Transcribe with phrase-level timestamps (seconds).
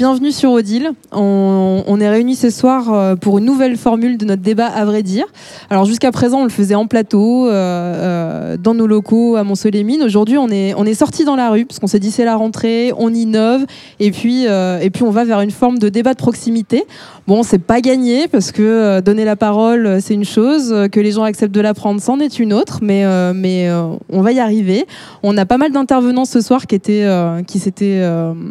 [0.00, 0.92] bienvenue sur Odile.
[1.12, 5.02] On, est réunis ce soir euh, pour une nouvelle formule de notre débat à vrai
[5.02, 5.26] dire.
[5.68, 10.02] Alors jusqu'à présent, on le faisait en plateau, euh, euh, dans nos locaux à Mont-Soleil-Mines.
[10.02, 12.36] Aujourd'hui, on est, on est sorti dans la rue parce qu'on s'est dit c'est la
[12.36, 13.66] rentrée, on innove
[13.98, 16.84] et puis, et puis on va vers une forme de débat de proximité.
[17.26, 21.24] Bon, c'est pas gagné parce que donner la parole, c'est une chose, que les gens
[21.24, 23.04] acceptent de la prendre, c'en est une autre, mais,
[23.34, 23.70] mais
[24.08, 24.86] on va y arriver.
[25.22, 27.06] On a pas mal d'intervenants ce soir qui, étaient,
[27.46, 28.02] qui s'étaient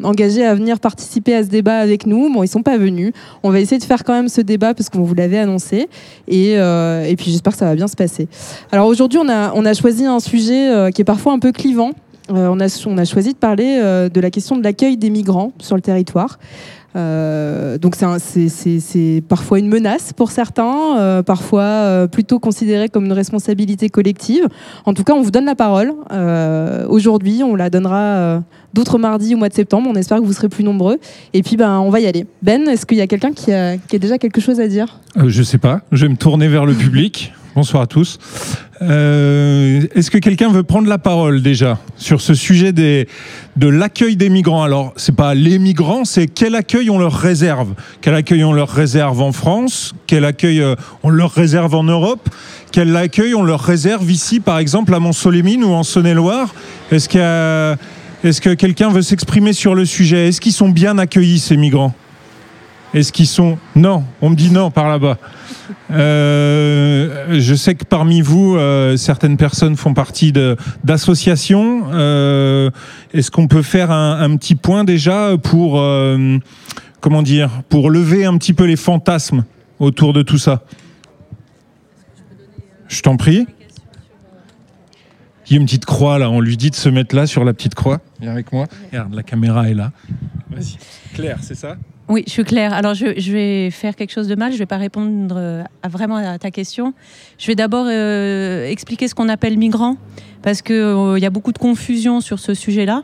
[0.03, 2.31] engagés à venir participer à ce débat avec nous.
[2.31, 3.13] Bon, ils sont pas venus.
[3.43, 5.89] On va essayer de faire quand même ce débat parce qu'on vous l'avait annoncé.
[6.27, 8.27] Et, euh, et puis j'espère que ça va bien se passer.
[8.71, 11.51] Alors aujourd'hui, on a, on a choisi un sujet euh, qui est parfois un peu
[11.51, 11.91] clivant.
[12.31, 13.79] Euh, on, a, on a choisi de parler
[14.13, 16.37] de la question de l'accueil des migrants sur le territoire.
[16.95, 23.13] Euh, donc c'est parfois une menace pour certains, euh, parfois euh, plutôt considéré comme une
[23.13, 24.47] responsabilité collective.
[24.85, 25.93] En tout cas, on vous donne la parole.
[26.87, 28.41] Aujourd'hui, on la donnera
[28.73, 29.89] d'autres mardis au mois de septembre.
[29.91, 30.97] On espère que vous serez plus nombreux.
[31.33, 32.25] Et puis, ben, on va y aller.
[32.41, 34.99] Ben, est-ce qu'il y a quelqu'un qui a, déjà quelque chose à dire?
[35.15, 35.81] Je sais pas.
[35.91, 37.33] Je vais me tourner vers le public.
[37.55, 38.17] Bonsoir à tous.
[38.81, 43.07] Euh, est-ce que quelqu'un veut prendre la parole déjà sur ce sujet des,
[43.57, 44.63] de l'accueil des migrants?
[44.63, 47.73] Alors, c'est pas les migrants, c'est quel accueil on leur réserve?
[48.01, 49.93] Quel accueil on leur réserve en France?
[50.07, 52.29] Quel accueil euh, on leur réserve en Europe?
[52.71, 56.53] Quel accueil on leur réserve ici, par exemple, à Mont-Solémine ou en Saône-et-Loire?
[56.91, 57.75] Est-ce
[58.23, 60.29] est que quelqu'un veut s'exprimer sur le sujet?
[60.29, 61.93] Est-ce qu'ils sont bien accueillis, ces migrants?
[62.93, 63.57] Est-ce qu'ils sont...
[63.75, 65.17] Non, on me dit non par là-bas.
[65.91, 70.33] Euh, je sais que parmi vous, euh, certaines personnes font partie
[70.83, 71.87] d'associations.
[71.91, 72.69] Euh,
[73.13, 75.81] est-ce qu'on peut faire un, petit point déjà pour,
[77.01, 79.43] comment dire, pour lever un petit peu les fantasmes
[79.79, 80.63] autour de tout ça?
[82.87, 83.45] Je t'en prie.
[85.47, 87.43] Il y a une petite croix là, on lui dit de se mettre là sur
[87.43, 87.99] la petite croix.
[88.21, 88.67] Viens avec moi.
[88.91, 89.91] Regarde, la caméra est là.
[90.51, 90.77] Vas-y.
[91.15, 91.75] Claire, c'est ça?
[92.09, 92.73] Oui, je suis claire.
[92.73, 94.49] Alors, je, vais faire quelque chose de mal.
[94.49, 96.95] Je ne vais pas répondre euh, à, vraiment à ta question.
[97.37, 99.95] Je vais d'abord euh, expliquer ce qu'on appelle migrant,
[100.41, 103.03] parce qu'il euh, y a beaucoup de confusion sur ce sujet-là.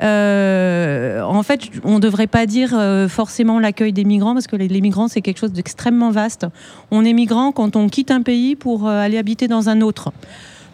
[0.00, 5.08] en fait, on ne devrait pas dire forcément l'accueil des migrants, parce que les migrants,
[5.08, 6.46] c'est quelque chose d'extrêmement vaste.
[6.92, 10.12] On est migrant quand on quitte un pays pour aller habiter dans un autre.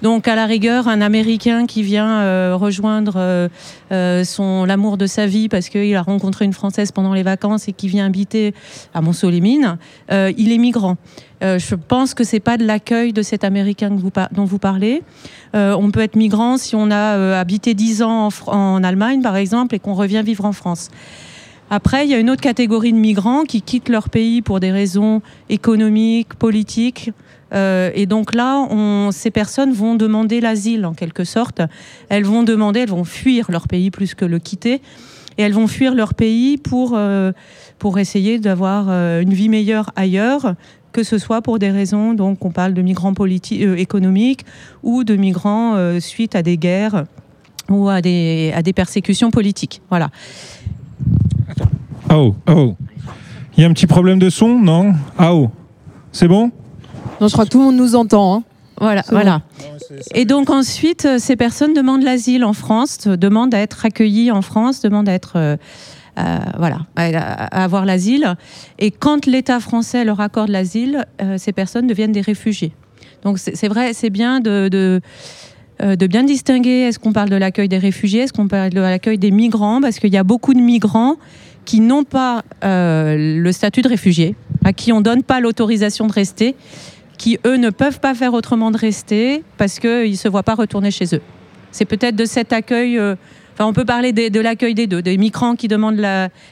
[0.03, 3.49] Donc à la rigueur, un Américain qui vient euh, rejoindre euh,
[3.93, 7.69] euh, son l'amour de sa vie parce qu'il a rencontré une Française pendant les vacances
[7.69, 8.53] et qui vient habiter
[8.95, 9.79] à Mont-Soleil-Mines,
[10.11, 10.97] il est migrant.
[11.41, 13.91] je pense que c'est pas de l'accueil de cet Américain
[14.33, 15.03] dont vous parlez.
[15.55, 19.79] on peut être migrant si on a habité dix ans en Allemagne, par exemple, et
[19.79, 20.91] qu'on revient vivre en France.
[21.71, 24.71] Après, il y a une autre catégorie de migrants qui quittent leur pays pour des
[24.71, 27.13] raisons économiques, politiques,
[27.53, 28.67] euh, et donc là,
[29.13, 31.61] ces personnes vont demander l'asile en quelque sorte.
[32.09, 34.81] Elles vont demander, elles vont fuir leur pays plus que le quitter.
[35.39, 37.33] Et elles vont fuir leur pays pour, euh,
[37.79, 40.55] pour essayer d'avoir euh, une vie meilleure ailleurs,
[40.93, 43.15] que ce soit pour des raisons, donc on parle de migrants
[43.79, 44.45] économiques
[44.83, 47.05] ou de migrants suite à des guerres
[47.71, 49.81] ou à des, à des persécutions politiques.
[49.89, 50.11] Voilà.
[52.11, 52.77] Oh, oh.
[53.57, 54.93] Il y a un petit problème de son, non?
[55.17, 55.51] Ah, oh.
[56.13, 56.51] C'est bon?
[57.29, 58.37] Je crois que tout le monde nous entend.
[58.37, 58.43] Hein.
[58.81, 59.43] Voilà, voilà.
[60.15, 64.43] Et donc ensuite, euh, ces personnes demandent l'asile en France, demandent à être accueillies en
[64.43, 65.57] France, demandent à être euh,
[66.19, 68.35] euh, voilà, à, avoir l'asile.
[68.79, 71.07] Et quand l'État français leur accorde l'asile,
[71.37, 72.73] ces personnes deviennent des réfugiés.
[73.23, 75.01] Donc c'est vrai, c'est bien de, de,
[75.81, 76.89] de, bien distinguer.
[76.89, 80.01] Est-ce qu'on parle de l'accueil des réfugiés Est-ce qu'on parle de l'accueil des migrants Parce
[80.01, 81.17] qu'il y a beaucoup de migrants
[81.65, 84.35] qui n'ont pas le statut de réfugié,
[84.65, 86.57] à qui on donne pas l'autorisation de rester
[87.23, 90.57] qui, eux, ne peuvent pas faire autrement de rester parce qu'ils ne se voient pas
[90.57, 91.21] retourner chez eux.
[91.71, 93.15] C'est peut-être de cet accueil, euh,
[93.55, 96.05] enfin, on peut parler de, l'accueil des deux, des migrants qui demandent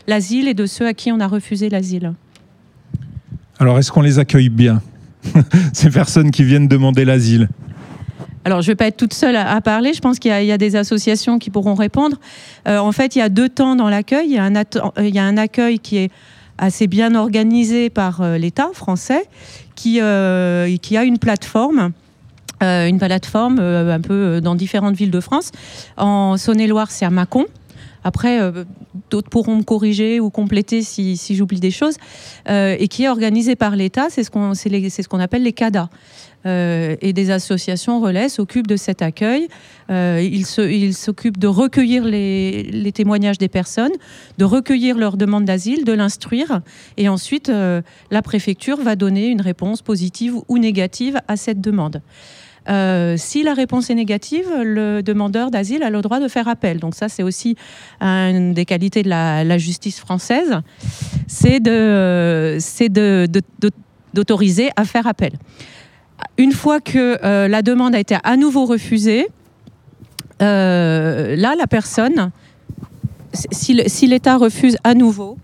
[0.07, 2.13] l'asile et de ceux à qui on a refusé l'asile.
[3.59, 4.81] Alors, est-ce qu'on les accueille bien,
[5.73, 7.49] ces personnes qui viennent demander l'asile
[8.47, 9.93] alors, je ne vais pas être toute seule à, parler.
[9.93, 12.17] Je pense qu'il y, a des associations qui pourront répondre.
[12.67, 14.31] Euh, en fait, il y a deux temps dans l'accueil.
[14.31, 14.65] Il,
[15.05, 16.11] il, y a un accueil qui est
[16.61, 19.25] assez bien organisé par euh, l'État français,
[19.81, 21.93] qui, euh, qui a une plateforme.
[22.63, 25.51] Euh, une plateforme un peu dans différentes villes de France.
[25.97, 27.47] En Saône-et-Loire, c'est à Mâcon.
[28.05, 28.41] Après,
[29.11, 31.97] d'autres pourront me corriger ou compléter si, j'oublie des choses.
[32.49, 34.31] et qui est organisé par l'État, c'est ce
[35.09, 35.89] qu'on appelle les CADA.
[36.47, 39.49] Euh, et des associations relais s'occupent de cet accueil.
[39.91, 43.93] Euh, ils s'occupent de recueillir les, témoignages des personnes,
[44.39, 46.63] de recueillir leur demande d'asile, de l'instruire,
[46.97, 52.01] et ensuite euh, la préfecture va donner une réponse positive ou négative à cette demande.
[52.69, 56.79] Euh, si la réponse est négative, le demandeur d'asile a le droit de faire appel.
[56.79, 57.57] Donc ça, c'est aussi
[58.01, 60.61] une des qualités de la, justice française,
[61.27, 62.59] c'est de,
[64.15, 65.33] d'autoriser à faire appel.
[66.37, 69.27] Une fois que euh, la demande a été à nouveau refusée,
[70.43, 72.31] euh, là, la personne,
[73.33, 75.39] si l'État refuse à nouveau,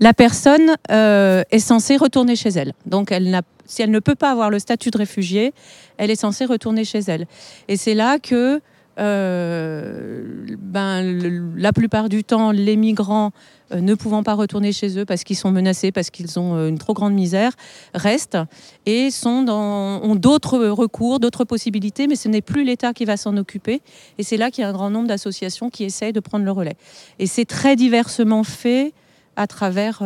[0.00, 2.72] la personne est censée retourner chez elle.
[2.86, 5.52] Donc, elle n'a si elle ne peut pas avoir le statut de réfugié,
[5.96, 7.26] elle est censée retourner chez elle.
[7.68, 8.60] Et c'est là que
[8.98, 13.32] euh, ben, la plupart du temps, les migrants
[13.72, 16.68] euh, ne pouvant pas retourner chez eux parce qu'ils sont menacés, parce qu'ils ont euh,
[16.68, 17.52] une trop grande misère,
[17.92, 18.38] restent
[18.86, 23.18] et sont dans, ont d'autres recours, d'autres possibilités, mais ce n'est plus l'État qui va
[23.18, 23.82] s'en occuper.
[24.16, 26.52] Et c'est là qu'il y a un grand nombre d'associations qui essayent de prendre le
[26.52, 26.76] relais.
[27.18, 28.94] Et c'est très diversement fait
[29.36, 30.02] à travers,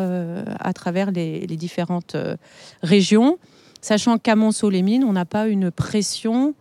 [0.58, 2.16] à travers les, les différentes
[2.82, 3.38] régions
[3.80, 6.54] sachant qu'à Mont-Solémine, on n'a pas une pression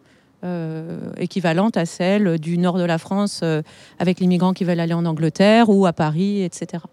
[0.43, 3.61] euh, équivalente à celle du nord de la France euh,
[3.99, 6.83] avec les migrants qui veulent aller en Angleterre ou à Paris, etc.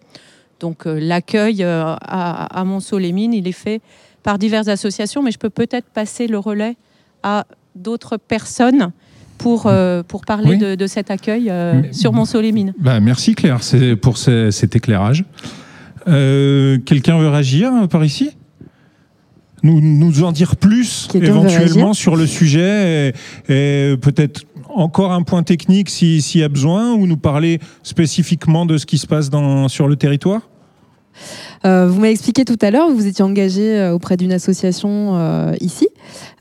[0.59, 3.81] Donc euh, l'accueil à, à Mont-Solémine, il est fait
[4.23, 6.77] par diverses associations, mais je peux peut-être passer le relais
[7.23, 7.47] à
[7.77, 8.91] d'autres personnes
[9.39, 9.71] pour,
[10.09, 11.53] pour parler de, cet accueil
[11.93, 12.73] sur Mont-Solémine.
[12.79, 13.61] Bah, merci Claire
[14.01, 15.25] pour cet éclairage.
[16.07, 18.31] Quelqu'un veut réagir par ici?
[19.63, 23.13] Nous, nous en dire plus éventuellement sur le sujet
[23.49, 28.79] et, peut-être encore un point technique s'il y a besoin ou nous parler spécifiquement de
[28.79, 30.43] ce qui se passe dans, sur le territoire?
[31.65, 35.55] Euh, vous m'avez expliqué tout à l'heure, vous étiez engagé euh, auprès d'une association euh,
[35.61, 35.89] ici.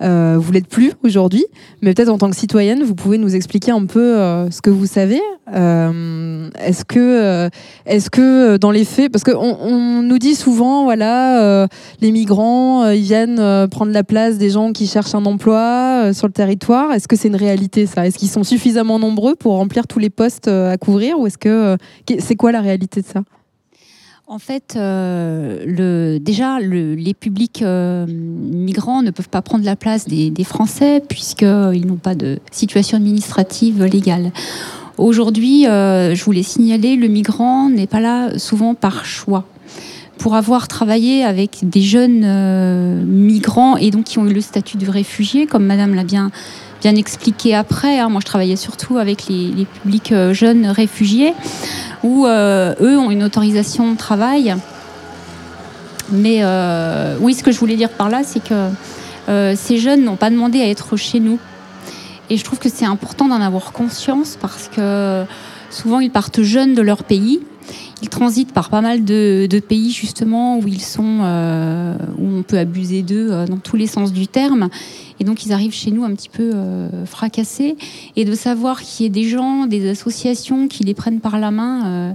[0.02, 1.46] vous l'êtes plus aujourd'hui,
[1.82, 4.16] mais peut-être en tant que citoyenne, vous pouvez nous expliquer un peu
[4.52, 5.22] ce que vous savez.
[5.48, 7.50] est-ce que,
[7.86, 11.68] est-ce que dans les faits, parce qu'on on nous dit souvent, voilà,
[12.02, 16.34] les migrants, ils viennent prendre la place des gens qui cherchent un emploi sur le
[16.34, 16.92] territoire.
[16.94, 18.06] Est-ce que c'est une réalité ça?
[18.06, 21.78] Est-ce qu'ils sont suffisamment nombreux pour remplir tous les postes à couvrir, ou est-ce que
[22.20, 23.22] c'est quoi la réalité de ça?
[24.28, 30.08] En fait, euh, le, déjà, les publics euh, migrants ne peuvent pas prendre la place
[30.08, 34.32] des, Français puisqu'ils n'ont pas de situation administrative légale.
[34.98, 39.46] Aujourd'hui, euh, je voulais signaler, le migrant n'est pas là souvent par choix.
[40.18, 44.90] Pour avoir travaillé avec des jeunes migrants et donc qui ont eu le statut de
[44.90, 46.32] réfugié, comme Madame l'a bien
[46.86, 47.98] bien expliqué après.
[47.98, 48.10] Hein.
[48.10, 51.34] Moi, je travaillais surtout avec les, publics jeunes réfugiés
[52.04, 54.56] où euh, eux ont une autorisation de travail.
[56.12, 58.70] Mais euh, oui, ce que je voulais dire par là, c'est que
[59.30, 61.40] euh, ces jeunes n'ont pas demandé à être chez nous.
[62.30, 65.24] Et je trouve que c'est important d'en avoir conscience parce que
[65.72, 67.42] souvent ils partent jeunes de leur pays.
[68.02, 71.22] Ils transitent par pas mal de, pays justement où ils sont,
[72.18, 74.70] où on peut abuser d'eux dans tous les sens du terme.
[75.20, 77.78] Et donc ils arrivent chez nous un petit peu euh, fracassés.
[78.16, 81.52] Et de savoir qu'il y ait des gens, des associations qui les prennent par la
[81.52, 82.14] main, euh,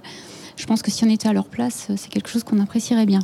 [0.56, 3.21] je pense que si on était à leur place, c'est quelque chose qu'on apprécierait bien.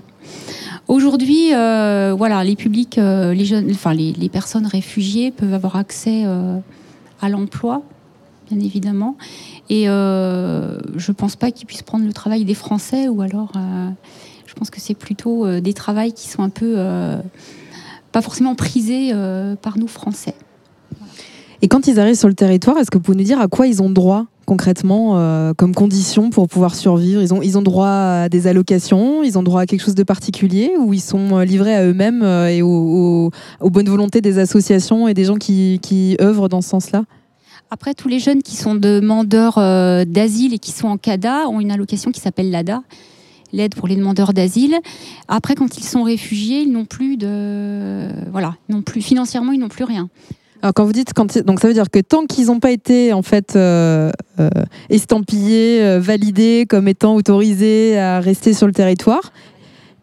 [0.88, 6.24] Aujourd'hui, euh, voilà, les publics, les jeunes, enfin les, personnes réfugiées peuvent avoir accès
[7.20, 7.82] à l'emploi,
[8.48, 9.16] bien évidemment.
[9.70, 10.78] Et je
[11.08, 13.52] ne pense pas qu'ils puissent prendre le travail des Français, ou alors
[14.46, 16.76] je pense que c'est plutôt des travails qui sont un peu
[18.16, 20.34] pas forcément prisés euh, par nous Français.
[21.60, 23.66] Et quand ils arrivent sur le territoire, est-ce que vous pouvez nous dire à quoi
[23.66, 27.20] ils ont droit concrètement euh, comme condition pour pouvoir survivre?
[27.20, 30.02] Ils ont, ils ont droit à des allocations, ils ont droit à quelque chose de
[30.02, 30.72] particulier?
[30.78, 35.24] Ou ils sont euh, livrés à eux-mêmes et aux, bonnes volontés des associations et des
[35.24, 37.04] gens qui, qui œuvrent dans ce sens-là?
[37.70, 39.56] Après, tous les jeunes qui sont demandeurs
[40.06, 42.82] d'asile et qui sont en CADA ont une allocation qui s'appelle l'ADA,
[43.52, 44.78] l'aide pour les demandeurs d'asile.
[45.28, 49.68] Après, quand ils sont réfugiés, ils n'ont plus de, voilà, non plus financièrement, ils n'ont
[49.68, 50.08] plus rien.
[50.62, 53.22] Alors quand vous dites donc ça veut dire que tant qu'ils n'ont pas été en
[53.22, 54.48] fait euh, euh,
[54.88, 59.32] estampillés, euh, validés comme étant autorisés à rester sur le territoire,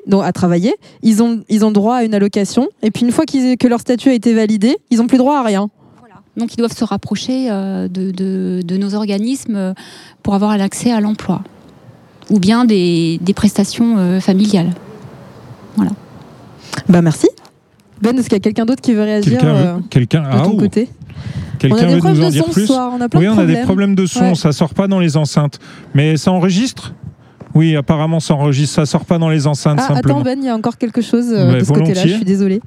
[0.05, 3.25] donc à travailler, ils ont ils ont droit à une allocation et puis une fois
[3.25, 5.69] que leur statut a été validé, ils n'ont plus droit à rien.
[6.37, 9.73] Donc ils doivent se rapprocher de, de, nos organismes
[10.23, 11.43] pour avoir l'accès à l'emploi
[12.29, 14.71] ou bien des, prestations euh, familiales.
[15.75, 15.91] Voilà.
[16.89, 17.27] Bah merci.
[18.01, 19.39] Ben, est-ce qu'il y a quelqu'un d'autre qui veut réagir
[19.89, 20.89] Quelqu'un euh, de ton ah, côté
[21.59, 22.91] Quelqu'un veut nous en dire plus soir.
[22.93, 24.35] On a plein Oui, on a des problèmes de son.
[24.35, 25.59] Ça sort pas dans les enceintes,
[25.93, 26.93] mais ça enregistre.
[27.55, 28.75] Oui, apparemment, ça enregistre.
[28.75, 30.15] Ça sort pas dans les enceintes ah, simplement.
[30.15, 32.01] Attends, Ben, il y a encore quelque chose euh, de ce côté-là.
[32.01, 32.61] Je suis désolée.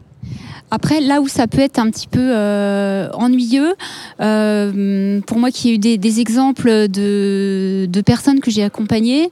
[0.70, 3.74] Après, là où ça peut être un petit peu euh, ennuyeux,
[4.20, 9.30] euh, pour moi qui ai eu des, exemples de, personnes que j'ai accompagnées,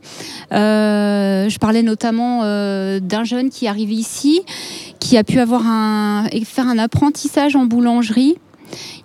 [0.53, 4.43] euh, je parlais notamment d'un jeune qui est arrivé ici,
[5.05, 8.37] qui a pu avoir un, faire un apprentissage en boulangerie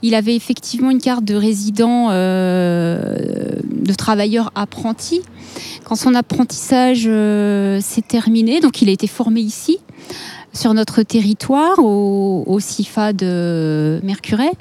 [0.01, 3.15] Il avait effectivement une carte de résident, euh,
[3.63, 5.21] de travailleur apprenti.
[5.83, 9.79] Quand son apprentissage euh, s'est terminé, donc il a été formé ici,
[10.59, 14.51] sur notre territoire, au, CIFA de Mercuret.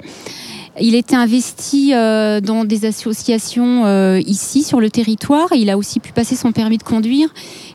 [0.79, 5.49] Il était investi euh, dans des associations euh, ici sur le territoire.
[5.53, 7.27] Il a aussi pu passer son permis de conduire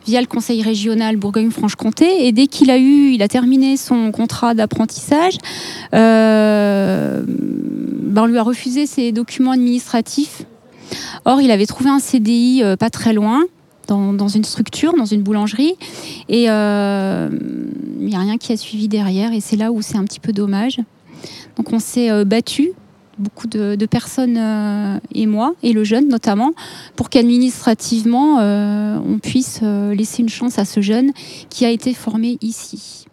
[0.06, 2.26] via le conseil régional Bourgogne-Franche-Comté.
[2.26, 5.36] Et dès qu'il a eu, il a terminé son contrat d'apprentissage,
[5.92, 10.44] euh, ben, on lui a refusé ses documents administratifs.
[11.26, 13.42] Or, il avait trouvé un CDI pas très loin.
[13.86, 15.74] Dans, une structure, dans une boulangerie.
[16.28, 17.28] Et euh,
[18.00, 19.32] il n'y a rien qui a suivi derrière.
[19.32, 20.80] Et c'est là où c'est un petit peu dommage.
[21.56, 22.72] Donc on s'est euh, battu
[23.16, 26.52] beaucoup de, personnes euh, et moi, et le jeune notamment,
[26.96, 31.12] pour qu'administrativement, on puisse laisser une chance à ce jeune
[31.48, 33.03] qui a été formé ici.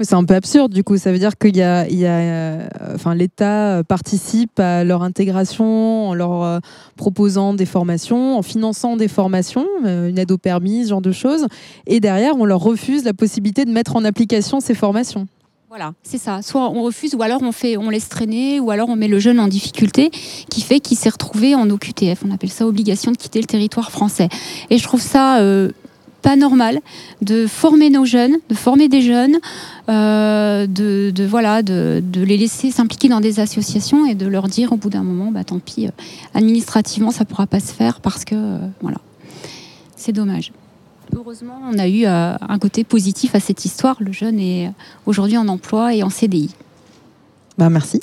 [0.00, 0.96] C'est un peu absurde du coup.
[0.98, 2.68] Ça veut dire qu'il y a, euh,
[3.14, 6.58] l'État participe à leur intégration en leur euh,
[6.96, 11.12] proposant des formations, en finançant des formations, euh, une aide au permis, ce genre de
[11.12, 11.46] choses.
[11.86, 15.26] Et derrière, on leur refuse la possibilité de mettre en application ces formations.
[15.68, 16.42] Voilà, c'est ça.
[16.42, 19.18] Soit on refuse, ou alors on fait, on laisse traîner, ou alors on met le
[19.18, 20.10] jeune en difficulté,
[20.48, 22.22] qui fait qu'il s'est retrouvé en OQTF.
[22.26, 24.28] On appelle ça obligation de quitter le territoire français.
[24.70, 25.72] Et je trouve ça euh,
[26.26, 26.80] pas normal
[27.22, 29.36] de former nos jeunes, de former des jeunes,
[29.88, 34.76] euh, de, voilà, de, les laisser s'impliquer dans des associations et de leur dire au
[34.76, 35.90] bout d'un moment, bah tant pis, euh,
[36.34, 38.98] administrativement ça pourra pas se faire parce que euh, voilà,
[39.94, 40.50] c'est dommage.
[41.14, 43.96] Heureusement, on a eu un côté positif à cette histoire.
[44.00, 44.72] Le jeune est
[45.06, 46.50] aujourd'hui en emploi et en CDI.
[47.56, 48.00] Bah merci.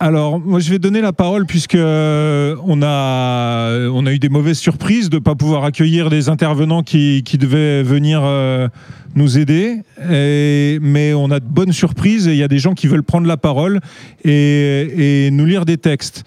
[0.00, 4.28] Alors, moi, je vais donner la parole puisque euh, on a, on a eu des
[4.28, 8.68] mauvaises surprises de ne pas pouvoir accueillir des intervenants qui, qui devaient venir euh,
[9.14, 9.80] nous aider.
[10.10, 13.04] Et, mais on a de bonnes surprises et il y a des gens qui veulent
[13.04, 13.80] prendre la parole
[14.24, 16.24] et, et nous lire des textes.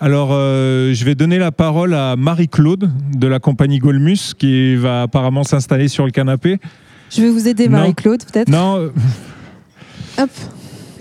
[0.00, 5.02] Alors, euh, je vais donner la parole à Marie-Claude de la compagnie Golmus qui va
[5.02, 6.58] apparemment s'installer sur le canapé.
[7.10, 7.68] Je vais vous aider.
[7.68, 8.48] Marie-Claude, peut-être?
[8.48, 8.90] Non.
[10.18, 10.30] Hop,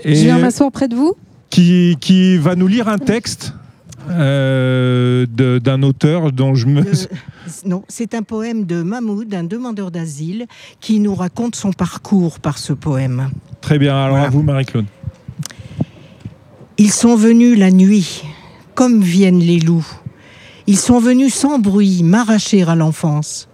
[0.03, 1.15] et je viens m'asseoir près de vous.
[1.49, 3.53] Qui, qui va nous lire un texte
[4.09, 6.81] euh, d'un auteur dont je me...
[6.81, 7.05] Euh,
[7.65, 10.47] non, c'est un poème de Mahmoud, un demandeur d'asile,
[10.79, 13.29] qui nous raconte son parcours par ce poème.
[13.61, 14.25] Très bien, alors Voilà.
[14.27, 14.85] à vous Marie-Claude.
[16.77, 18.23] Ils sont venus la nuit,
[18.75, 19.87] comme viennent les loups.
[20.67, 23.47] Ils sont venus sans bruit m'arracher à l'enfance.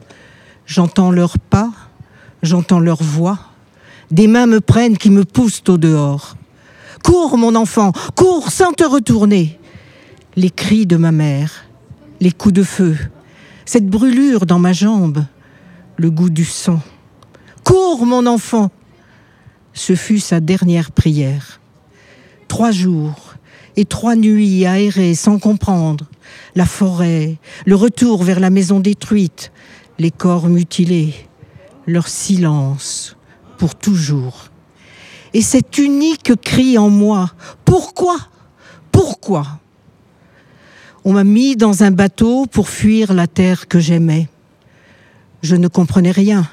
[0.66, 1.72] J'entends leurs pas,
[2.42, 3.40] j'entends leur voix.
[4.12, 6.36] Des mains me prennent qui me poussent au dehors.
[7.04, 9.60] Cours, mon enfant, cours sans te retourner.
[10.36, 11.66] Les cris de ma mère,
[12.20, 12.98] les coups de feu,
[13.66, 15.26] cette brûlure dans ma jambe,
[15.98, 16.80] le goût du sang.
[17.64, 18.72] Cours, mon enfant.
[19.74, 21.60] Ce fut sa dernière prière.
[22.48, 23.36] Trois jours
[23.76, 26.06] et trois nuits à errer sans comprendre.
[26.56, 29.52] La forêt, le retour vers la maison détruite,
[30.00, 31.14] les corps mutilés,
[31.88, 33.18] leur silence
[33.58, 34.50] pour toujours.
[35.34, 37.32] Et cet unique cri en moi,
[37.66, 38.18] pourquoi?
[38.92, 39.60] Pourquoi?
[41.06, 44.30] On m'a mis dans un bateau pour fuir la terre que j'aimais.
[45.42, 46.48] Je ne comprenais rien.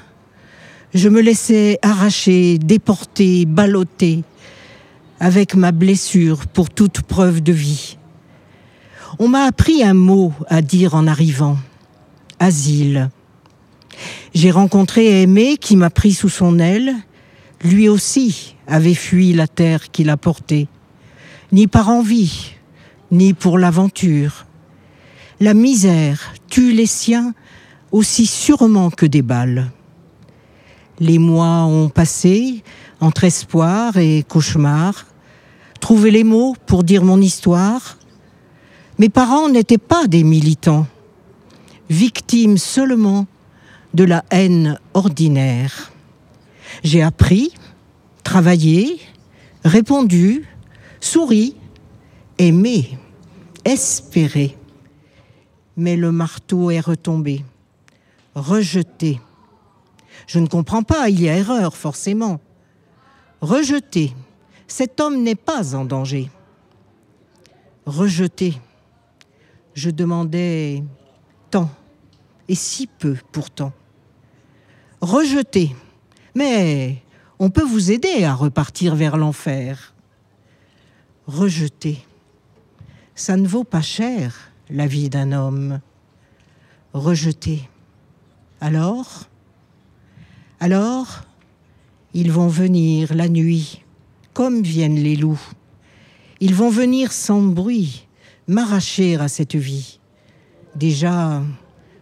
[0.93, 4.23] Je me laissais arracher, déporter, balloter
[5.21, 7.97] avec ma blessure pour toute preuve de vie.
[9.19, 11.57] On m'a appris un mot à dire en arrivant.
[12.39, 13.09] Asile.
[14.33, 16.95] J'ai rencontré Aimé qui m'a pris sous son aile.
[17.63, 20.67] Lui aussi avait fui la terre qu'il a portée.
[21.51, 22.53] Ni par envie,
[23.11, 24.45] ni pour l'aventure.
[25.39, 27.33] La misère tue les siens
[27.91, 29.69] aussi sûrement que des balles.
[30.99, 32.63] Les mois ont passé
[32.99, 35.05] entre espoir et cauchemar.
[35.79, 37.97] Trouver les mots pour dire mon histoire.
[38.97, 40.85] Mes parents n'étaient pas des militants,
[41.89, 43.25] victimes seulement
[43.93, 45.90] de la haine ordinaire.
[46.83, 47.53] J'ai appris,
[48.23, 48.99] travaillé,
[49.63, 50.47] répondu,
[50.99, 51.55] souri,
[52.37, 52.97] aimé,
[53.65, 54.57] espéré.
[55.77, 57.45] Mais le marteau est retombé,
[58.35, 59.19] rejeté.
[60.27, 62.39] Je ne comprends pas, il y a erreur, forcément.
[63.41, 64.13] Rejeté.
[64.67, 66.29] Cet homme n'est pas en danger.
[67.85, 68.53] Rejeté.
[69.73, 70.83] Je demandais
[71.49, 71.69] tant,
[72.47, 73.73] et si peu pourtant.
[74.99, 75.75] Rejeté.
[76.35, 77.03] Mais
[77.39, 79.93] on peut vous aider à repartir vers l'enfer.
[81.27, 82.05] Rejeté.
[83.15, 85.79] Ça ne vaut pas cher, la vie d'un homme.
[86.93, 87.69] Rejeté.
[88.59, 89.23] Alors?
[90.59, 91.23] Alors,
[92.13, 93.83] ils vont venir la nuit,
[94.33, 95.41] comme viennent les loups.
[96.39, 98.07] Ils vont venir sans bruit,
[98.47, 99.99] m'arracher à cette vie.
[100.75, 101.41] Déjà,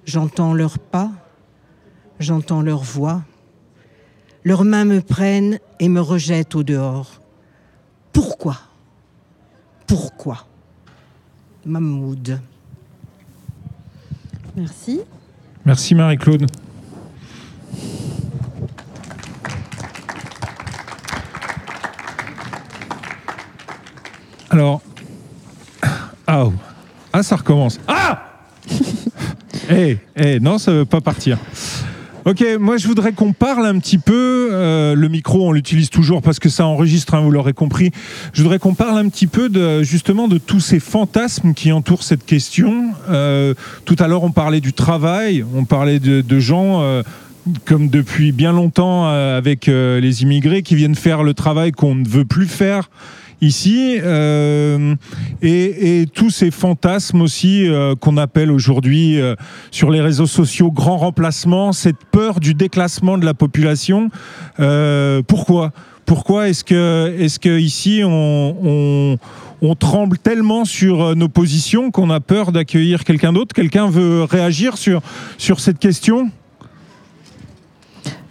[0.05, 1.12] j'entends leurs pas,
[2.19, 3.24] j'entends leur voix.
[4.43, 7.19] Leurs mains me prennent et me rejettent au dehors.
[8.13, 8.58] Pourquoi?
[9.86, 10.46] Pourquoi?
[11.65, 12.39] Mahmoud.
[14.55, 15.01] Merci.
[15.65, 16.46] Merci Marie-Claude.
[24.50, 24.81] Alors,
[26.25, 26.53] ah, oh.
[27.13, 27.79] ah ça recommence.
[27.88, 28.25] Ah
[29.72, 31.38] Eh, eh, non, ça veut pas partir.
[32.25, 34.49] Ok, moi je voudrais qu'on parle un petit peu.
[34.51, 37.91] euh, le micro, on l'utilise toujours parce que ça enregistre, hein, vous l'aurez compris.
[38.33, 39.49] Je voudrais qu'on parle un petit peu
[39.83, 42.91] justement de tous ces fantasmes qui entourent cette question.
[43.09, 43.53] Euh,
[43.85, 46.81] tout à l'heure, on parlait du travail, on parlait de, gens.
[46.81, 47.03] euh,
[47.65, 52.25] comme depuis bien longtemps avec les immigrés qui viennent faire le travail qu'on ne veut
[52.25, 52.89] plus faire
[53.41, 54.96] ici euh,
[55.41, 59.36] et, et tous ces fantasmes aussi euh, qu'on appelle aujourd'hui euh,
[59.72, 64.10] sur les réseaux sociaux grand remplacement, cette peur du déclassement de la population.
[64.60, 65.72] Euh, pourquoi?
[66.05, 69.17] Pourquoi est-ce que, est-ce que ici on, on,
[69.62, 73.53] on tremble tellement sur euh, nos positions qu'on a peur d'accueillir quelqu'un d'autre?
[73.53, 75.01] Quelqu'un veut réagir sur,
[75.38, 76.31] sur cette question?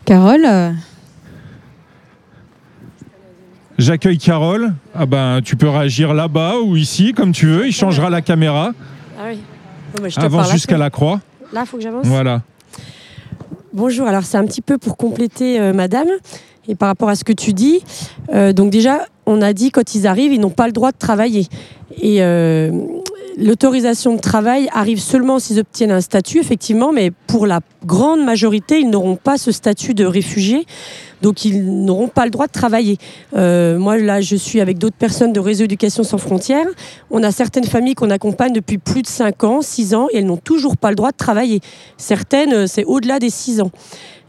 [0.05, 0.75] Carole?
[3.79, 4.75] J'accueille Carole.
[4.93, 7.69] Ah ben, tu peux réagir là-bas ou ici, comme tu veux.
[7.69, 8.73] Il changera la caméra.
[9.17, 9.39] Ah oui.
[9.95, 11.21] Bon, bah, je te Avance jusqu'à la croix.
[11.53, 12.05] Là, il faut que j'avance.
[12.05, 12.43] Voilà.
[13.73, 16.09] Bonjour, alors c'est un petit peu pour compléter euh, madame
[16.67, 17.83] et par rapport à ce que tu dis.
[18.35, 20.99] euh, donc déjà, on a dit quand ils arrivent, ils n'ont pas le droit de
[20.99, 21.47] travailler.
[22.01, 22.73] Et euh,
[23.39, 28.81] l'autorisation de travail arrive seulement s'ils obtiennent un statut, effectivement, mais pour la grande majorité,
[28.81, 30.67] ils n'auront pas ce statut de réfugié.
[31.23, 32.99] Donc ils n'auront pas le droit de travailler.
[33.37, 36.67] Euh, moi là, je suis avec d'autres personnes de Réseau Éducation sans frontières.
[37.11, 40.27] On a certaines familles qu'on accompagne depuis plus de 5 ans, 6 ans, et elles
[40.27, 41.61] n'ont toujours pas le droit de travailler.
[41.97, 43.71] Certaines, euh, c'est au-delà des 6 ans.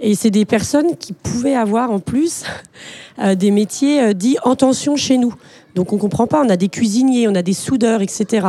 [0.02, 2.44] Et c'est des personnes qui pouvaient avoir en plus
[3.20, 5.34] euh, des métiers euh, dits en tension chez nous.
[5.76, 8.48] Donc on ne comprend pas, on a des cuisiniers, on a des soudeurs, etc.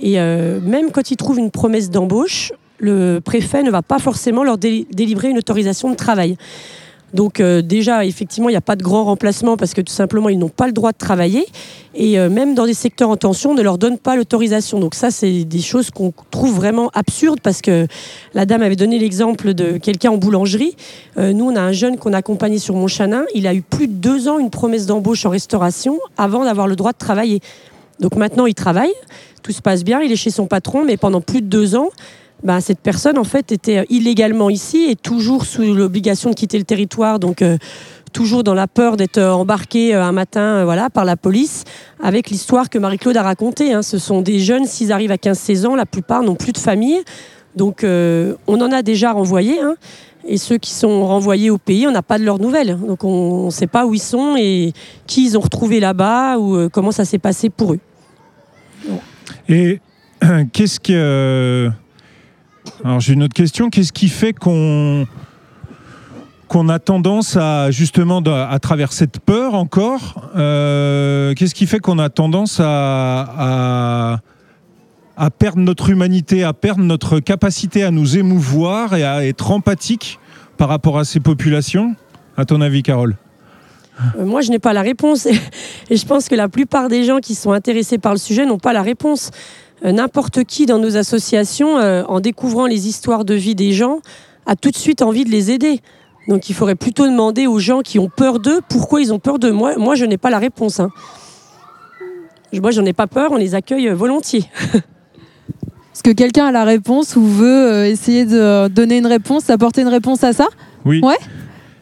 [0.00, 4.44] Et euh, même quand ils trouvent une promesse d'embauche, le préfet ne va pas forcément
[4.44, 6.36] leur dé- délivrer une autorisation de travail.
[7.14, 10.28] Donc euh, déjà, effectivement, il n'y a pas de grand remplacement parce que tout simplement,
[10.28, 11.46] ils n'ont pas le droit de travailler.
[11.94, 14.78] Et euh, même dans des secteurs en tension, on ne leur donne pas l'autorisation.
[14.78, 17.86] Donc ça, c'est des choses qu'on trouve vraiment absurdes parce que
[18.34, 20.76] la dame avait donné l'exemple de quelqu'un en boulangerie.
[21.16, 23.24] Nous, on a un jeune qu'on a accompagné sur Montchanin.
[23.34, 26.76] Il a eu plus de deux ans une promesse d'embauche en restauration avant d'avoir le
[26.76, 27.40] droit de travailler.
[28.00, 28.92] Donc maintenant, il travaille,
[29.42, 31.88] tout se passe bien, il est chez son patron, mais pendant plus de deux ans,
[32.44, 36.64] ben, cette personne en fait était illégalement ici et toujours sous l'obligation de quitter le
[36.64, 37.58] territoire, donc euh,
[38.12, 41.64] toujours dans la peur d'être euh, embarqué euh, un matin euh, voilà, par la police,
[42.00, 43.72] avec l'histoire que Marie-Claude a racontée.
[43.72, 43.82] hein.
[43.82, 47.02] Ce sont des jeunes, s'ils arrivent à 15-16 ans, la plupart n'ont plus de famille.
[47.56, 49.60] Donc euh, on en a déjà renvoyé.
[49.60, 49.74] hein.
[50.28, 52.78] Et ceux qui sont renvoyés au pays, on n'a pas de leurs nouvelles.
[52.78, 54.72] Donc on ne sait pas où ils sont et
[55.08, 57.80] qui ils ont retrouvé là-bas ou euh, comment ça s'est passé pour eux.
[59.48, 59.80] Et
[60.52, 61.70] qu'est-ce que.
[62.84, 63.70] Alors j'ai une autre question.
[63.70, 65.06] Qu'est-ce qui fait qu'on
[66.68, 72.08] a tendance à justement à travers cette peur encore euh, Qu'est-ce qui fait qu'on a
[72.08, 74.20] tendance à
[75.38, 80.18] perdre notre humanité, à perdre notre capacité à nous émouvoir et à être empathique
[80.56, 81.94] par rapport à ces populations?
[82.36, 83.16] À ton avis, Carole?
[84.18, 85.26] Euh, Moi, je n'ai pas la réponse.
[85.90, 88.58] Et je pense que la plupart des gens qui sont intéressés par le sujet n'ont
[88.58, 89.30] pas la réponse.
[89.84, 94.00] Euh, N'importe qui dans nos associations, euh, en découvrant les histoires de vie des gens,
[94.46, 95.80] a tout de suite envie de les aider.
[96.28, 99.38] Donc il faudrait plutôt demander aux gens qui ont peur d'eux pourquoi ils ont peur
[99.38, 99.52] d'eux.
[99.52, 100.80] Moi, moi je n'ai pas la réponse.
[100.80, 100.90] hein.
[102.52, 104.44] Moi, j'en ai pas peur, on les accueille volontiers.
[104.74, 109.88] Est-ce que quelqu'un a la réponse ou veut essayer de donner une réponse, apporter une
[109.88, 110.46] réponse à ça?
[110.84, 111.00] Oui.
[111.02, 111.16] Ouais?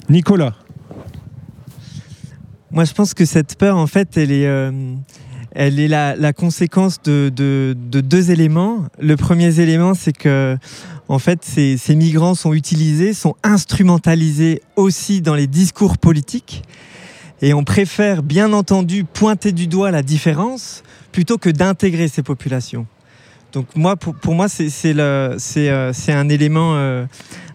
[0.09, 0.55] Nicolas
[2.77, 4.71] Moi, je pense que cette peur, en fait, elle est, euh,
[5.53, 8.85] elle est la, conséquence de, de- de deux éléments.
[9.01, 10.59] Le premier élément, c'est que,
[11.09, 16.65] en fait, ces, migrants sont utilisés, sont instrumentalisés aussi dans les discours politiques.
[17.41, 22.85] Et on préfère, bien entendu, pointer du doigt la différence plutôt que d'intégrer ces populations.
[23.55, 25.39] Donc moi, pour, moi, c'est euh,
[26.09, 27.07] un euh,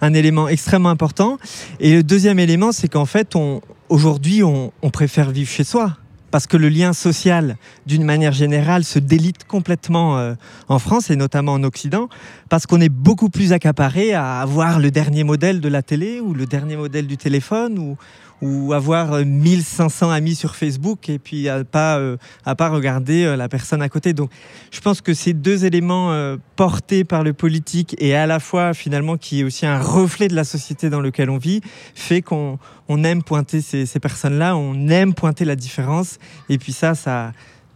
[0.02, 1.38] un élément extrêmement important.
[1.80, 5.98] Et le deuxième élément, c'est qu'en fait, on, aujourd'hui, on, préfère vivre chez soi.
[6.32, 10.34] Parce que le lien social, d'une manière générale, se délite complètement euh,
[10.70, 12.08] en France et notamment en Occident,
[12.48, 16.34] parce qu'on est beaucoup plus accaparé à avoir le dernier modèle de la télé ou
[16.34, 17.98] le dernier modèle du téléphone ou,
[18.42, 23.24] ou avoir euh, 1500 amis sur Facebook et puis à pas, euh, à pas regarder
[23.24, 24.14] euh, la personne à côté.
[24.14, 24.32] Donc
[24.72, 28.74] je pense que ces deux éléments euh, portés par le politique et à la fois
[28.74, 31.62] finalement qui est aussi un reflet de la société dans laquelle on vit,
[31.94, 36.18] fait qu'on on aime pointer ces, ces personnes-là, on aime pointer la différence
[36.50, 37.34] et puis ça, ça,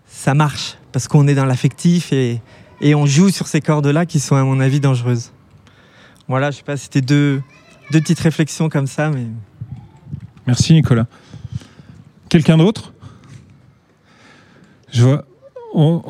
[0.08, 2.41] ça marche parce qu'on est dans l'affectif et,
[2.82, 5.32] et on joue sur ces cordes-là qui sont à mon avis dangereuses.
[6.28, 7.41] Voilà, je sais pas, c'était deux,
[7.91, 9.28] deux petites réflexions comme ça, mais...
[10.47, 11.05] Merci Nicolas.
[12.29, 12.93] Quelqu'un d'autre?
[14.91, 15.25] Je vois,
[15.73, 16.01] on-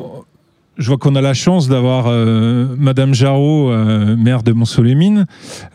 [0.78, 5.26] je vois qu'on a la chance d'avoir euh, Madame Jarreau, euh, maire de Montsolémine,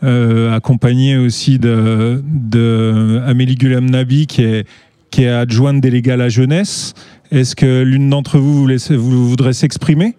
[0.04, 4.66] euh, accompagnée aussi de, de Amélie Gulam-Nabi, qui est,
[5.10, 6.94] qui est adjointe déléguée à la jeunesse.
[7.30, 10.16] Est-ce que l'une d'entre vous, vous, laissez- vous voudrez s'exprimer?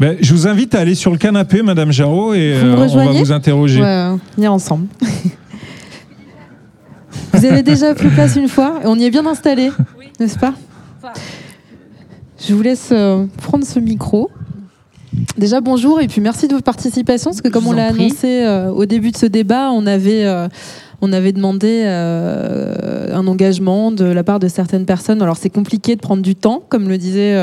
[0.00, 3.32] Ben, je vous invite à aller sur le canapé, Madame Jarreau, et on va vous
[3.32, 3.80] interroger.
[4.36, 4.86] Venir ensemble.
[7.42, 9.72] Vous avez déjà pris place une fois et on y est bien installé,
[10.20, 10.54] n'est-ce pas
[12.38, 14.30] Je vous laisse euh, prendre ce micro.
[15.36, 18.70] Déjà bonjour et puis merci de votre participation parce que comme on l'a annoncé euh,
[18.70, 20.46] au début de ce débat, on avait euh,
[21.00, 25.20] on avait demandé euh, un engagement de la part de certaines personnes.
[25.20, 27.36] Alors c'est compliqué de prendre du temps, comme le disait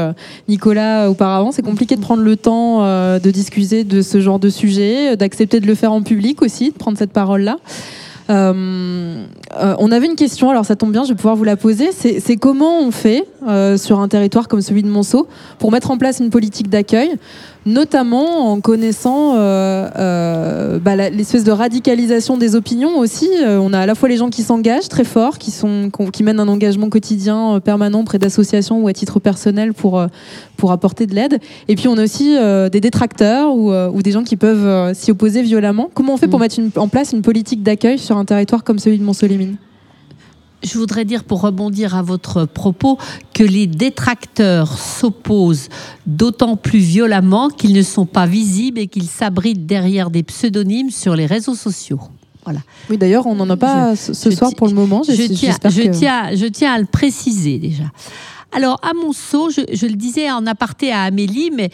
[0.48, 1.52] Nicolas auparavant.
[1.52, 5.68] C'est compliqué de prendre le temps de discuter de ce genre de sujet, d'accepter de
[5.68, 7.58] le faire en public aussi, de prendre cette parole-là.
[7.58, 7.99] Euh, euh,
[8.30, 11.92] on avait une question, alors ça tombe bien, je vais pouvoir vous la poser.
[11.92, 15.92] C'est c'est comment on fait euh, sur un territoire comme celui de Monceau pour mettre
[15.92, 17.16] en place une politique d'accueil,
[17.66, 23.30] notamment en connaissant euh, euh, bah, l'espèce de radicalisation des opinions aussi.
[23.44, 26.24] Euh, on a à la fois les gens qui s'engagent très fort, qui, sont, qui
[26.24, 30.04] mènent un engagement quotidien euh, permanent auprès d'associations ou à titre personnel pour,
[30.58, 31.40] pour apporter de l'aide.
[31.68, 35.12] Et puis on a aussi euh, des détracteurs ou, ou des gens qui peuvent s'y
[35.12, 35.90] opposer violemment.
[35.94, 36.44] Comment on fait pour Mm.
[36.44, 39.58] mettre une- en place une politique d'accueil sur un territoire comme celui de Montsolémine?
[40.62, 42.98] Je voudrais dire, pour rebondir à votre propos,
[43.34, 45.70] que les détracteurs s'opposent
[46.06, 51.16] d'autant plus violemment qu'ils ne sont pas visibles et qu'ils s'abritent derrière des pseudonymes sur
[51.16, 52.02] les réseaux sociaux.
[52.44, 52.60] Voilà.
[52.90, 55.04] Oui, d'ailleurs, on n'en a pas ce, ce je soir pour le moment.
[55.08, 57.84] Je tiens, j'espère je, que- tiens, je tiens à le préciser déjà.
[58.52, 61.70] Alors, à Monceau, je, je le disais en aparté à Amélie, mais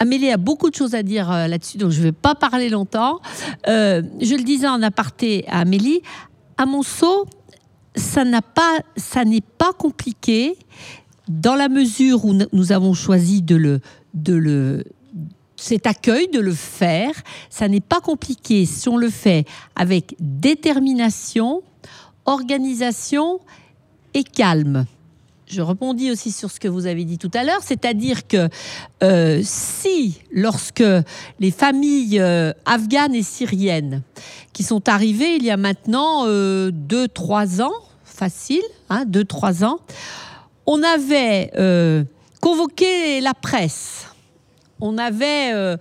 [0.00, 2.68] Amélie a beaucoup de choses à dire euh, là-dessus, donc je ne vais pas parler
[2.68, 3.20] longtemps.
[3.68, 6.00] Euh, je le disais en aparté à Amélie,
[6.56, 7.26] à Monceau,
[7.96, 10.56] ça n'a pas, ça n'est pas compliqué
[11.28, 13.80] dans la mesure où nous avons choisi de le,
[14.14, 14.84] de le,
[15.56, 17.12] cet accueil, de le faire.
[17.50, 19.44] Ça n'est pas compliqué si on le fait
[19.76, 21.62] avec détermination,
[22.24, 23.40] organisation
[24.14, 24.86] et calme.
[25.48, 28.48] Je rebondis aussi sur ce que vous avez dit tout à l'heure, c'est-à-dire que
[29.02, 30.84] euh, si, lorsque
[31.40, 34.02] les familles euh, afghanes et syriennes
[34.52, 37.72] qui sont arrivées il y a maintenant 2-3 ans,
[38.04, 39.78] facile, 2-3 ans,
[40.66, 42.04] on avait euh,
[42.42, 44.06] convoqué la presse,
[44.80, 45.76] on avait euh,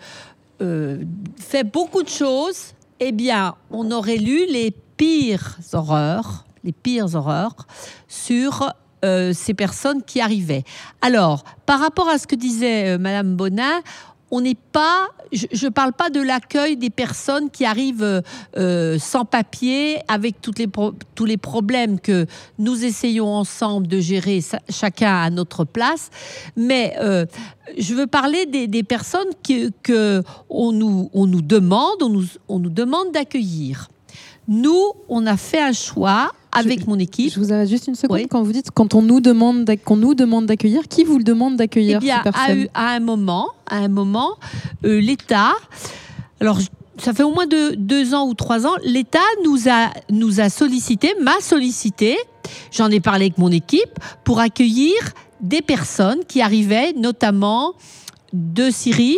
[0.61, 1.03] euh,
[1.37, 7.67] fait beaucoup de choses, eh bien, on aurait lu les pires horreurs, les pires horreurs
[8.07, 8.71] sur
[9.05, 10.63] euh, ces personnes qui arrivaient.
[11.01, 13.81] Alors, par rapport à ce que disait euh, Madame Bonin,
[14.29, 18.21] on n'est pas, je ne parle pas de l'accueil des personnes qui arrivent euh,
[18.57, 20.67] euh, sans papier, avec toutes les
[21.15, 22.25] tous les problèmes que
[22.59, 26.09] nous essayons ensemble de gérer chacun à notre place,
[26.57, 26.95] mais
[27.77, 32.59] je veux parler des, des personnes que, que nous, on nous demande, on nous, on
[32.59, 33.87] nous demande d'accueillir.
[34.47, 37.33] Nous, on a fait un choix avec mon équipe.
[37.33, 38.17] Je vous arrête juste une seconde.
[38.17, 38.27] Oui.
[38.27, 41.57] Quand vous dites quand on nous demande qu'on nous demande d'accueillir, qui vous le demande
[41.57, 42.31] d'accueillir Eh à,
[42.73, 44.35] à un moment, à un moment,
[44.85, 45.51] euh, l'État,
[46.39, 46.59] alors
[46.97, 50.49] ça fait au moins deux, deux ans ou trois ans, l'État nous a, nous a
[50.49, 52.17] sollicité, m'a sollicité,
[52.71, 54.93] j'en ai parlé avec mon équipe, pour accueillir
[55.41, 57.73] des personnes qui arrivaient notamment
[58.33, 59.17] de Syrie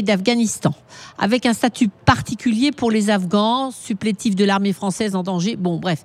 [0.00, 0.74] d'Afghanistan,
[1.18, 6.04] avec un statut particulier pour les Afghans, supplétifs de l'armée française en danger, bon bref,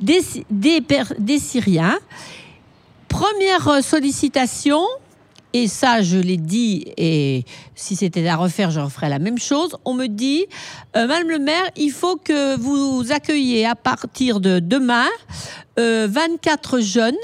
[0.00, 1.98] des, des, Syriens.
[3.06, 4.82] Première euh, sollicitation,
[5.52, 9.76] et ça je l'ai dit, et si c'était à refaire, je referais la même chose,
[9.84, 10.46] on me dit,
[10.96, 15.08] euh, Madame le maire, il faut que vous accueilliez à partir de demain
[15.78, 17.14] euh, 24 jeunes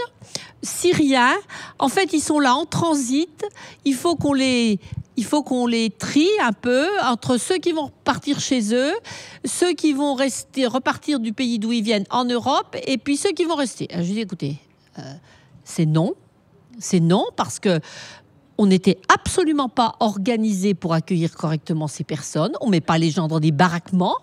[0.63, 1.37] syriens.
[1.79, 3.45] En fait, ils sont là en transit.
[3.85, 4.79] Il faut qu'on les,
[5.17, 8.93] il faut qu'on les trie un peu entre ceux qui vont repartir chez eux,
[9.45, 13.33] ceux qui vont rester, repartir du pays d'où ils viennent en Europe, et puis ceux
[13.33, 13.89] qui vont rester.
[13.91, 14.57] Alors, je dis, écoutez,
[14.99, 15.03] euh,
[15.65, 16.15] c'est non,
[16.79, 17.81] c'est non parce que
[18.59, 22.53] on n'était absolument pas organisé pour accueillir correctement ces personnes.
[22.61, 24.17] On met pas les gens dans des baraquements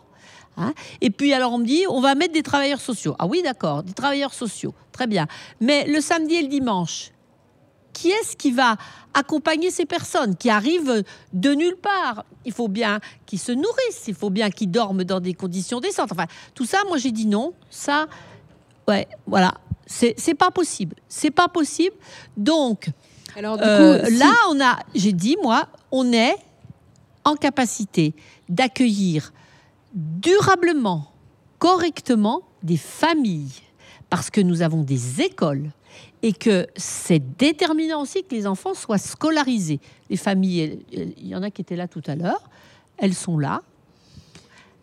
[0.58, 0.74] hein.
[1.02, 3.16] Et puis alors on me dit, on va mettre des travailleurs sociaux.
[3.20, 5.28] Ah oui, d'accord, des travailleurs sociaux, très bien.
[5.62, 7.12] Mais le samedi et le dimanche,
[7.94, 8.76] qui est-ce qui va
[9.14, 12.26] accompagner ces personnes qui arrivent de nulle part?
[12.46, 16.12] Il faut bien qu'ils se nourrissent, il faut bien qu'ils dorment dans des conditions décentes.
[16.12, 16.26] Enfin,
[16.56, 17.54] tout ça, moi j'ai dit non.
[17.70, 18.08] Ça,
[18.88, 19.54] ouais, voilà,
[19.86, 20.96] c'est pas possible.
[21.08, 21.96] C'est pas possible.
[22.36, 22.90] Donc,
[23.38, 26.36] Alors, du euh, coup, si- là, on a, j'ai dit, moi, on est
[27.24, 28.14] en capacité
[28.50, 29.32] d'accueillir
[29.94, 31.12] durablement,
[31.60, 33.52] correctement des familles,
[34.10, 35.72] parce que nous avons des écoles
[36.24, 39.82] et que c'est déterminant aussi que les enfants soient scolarisés.
[40.10, 42.50] Les familles, il y en a qui étaient là tout à l'heure,
[42.98, 43.62] elles sont là.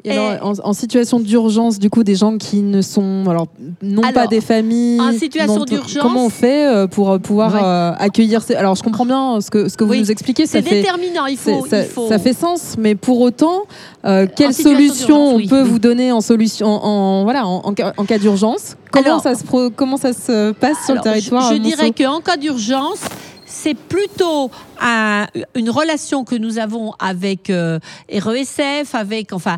[0.05, 3.49] Et alors, en, en situation d'urgence, du coup, des gens qui ne sont, alors,
[3.83, 5.01] non pas des familles.
[5.01, 7.61] en situation d'urgence- Comment on fait euh, pour euh, pouvoir Ouais.
[7.63, 8.55] euh, accueillir ces...
[8.55, 10.47] Alors, je comprends bien ce que, ce que vous Oui, nous expliquez.
[10.47, 12.09] C'est fait, déterminant, il c'est- faut, ça, il faut...
[12.09, 13.63] ça fait sens, mais pour autant,
[14.05, 15.69] euh, quelle situation solution d'urgence, on oui, peut oui.
[15.69, 18.77] vous donner en solution, en, en- voilà, en, en cas, en cas d'urgence?
[18.91, 22.21] Comment Alors- ça se pro- comment ça se passe sur le territoire Je, dirais qu'en
[22.21, 23.01] cas d'urgence,
[23.47, 27.79] c'est plutôt un- une relation que nous avons avec euh,
[28.13, 29.57] RESF, avec enfin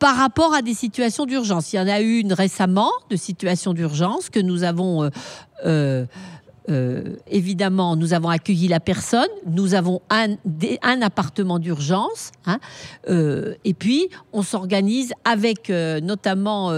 [0.00, 1.72] par rapport à des situations d'urgence.
[1.72, 5.10] Il y en a eu une récemment de situations d'urgence que nous avons euh,
[5.66, 6.06] euh,
[6.68, 10.36] euh, évidemment, nous avons accueilli la personne, nous avons un,
[10.82, 12.60] un appartement d'urgence, hein,
[13.08, 16.70] et puis on s'organise avec notamment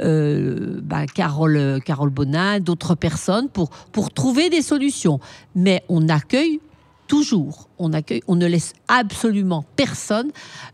[0.00, 5.20] bah, Carole, Carole Bonin, d'autres personnes pour, pour trouver des solutions.
[5.54, 6.60] Mais on accueille
[7.06, 10.30] toujours, on accueille, on ne laisse absolument personne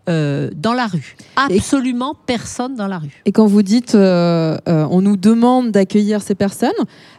[0.08, 1.16] euh, dans la rue.
[1.36, 3.22] Absolument personne dans la rue.
[3.26, 6.70] Et quand vous dites, euh, euh, on nous demande d'accueillir ces personnes,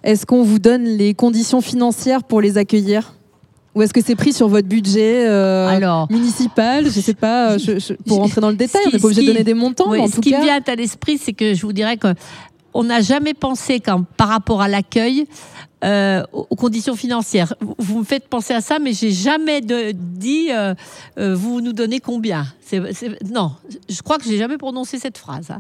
[0.04, 3.14] est-ce qu'on vous donne les conditions financières pour les accueillir?
[3.76, 6.86] Ou est-ce que c'est pris sur votre budget euh, Alors, municipal?
[6.86, 9.08] Je sais pas, je- je- pour rentrer dans le détail, ce on n'est qui- pas
[9.08, 10.40] obligé de ce qui- donner des montants, Oui, en ce tout qui cas.
[10.40, 12.14] me vient à l'esprit, c'est que je vous dirais que
[12.74, 13.82] on n'a jamais pensé
[14.18, 15.28] par rapport à l'accueil,
[15.84, 17.54] euh, aux conditions financières.
[17.78, 20.74] Vous, me faites penser à ça, mais j'ai jamais dit euh,
[21.18, 22.46] euh, vous nous donnez combien.
[23.30, 23.52] Non,
[23.90, 25.52] je crois que j'ai jamais prononcé cette phrase.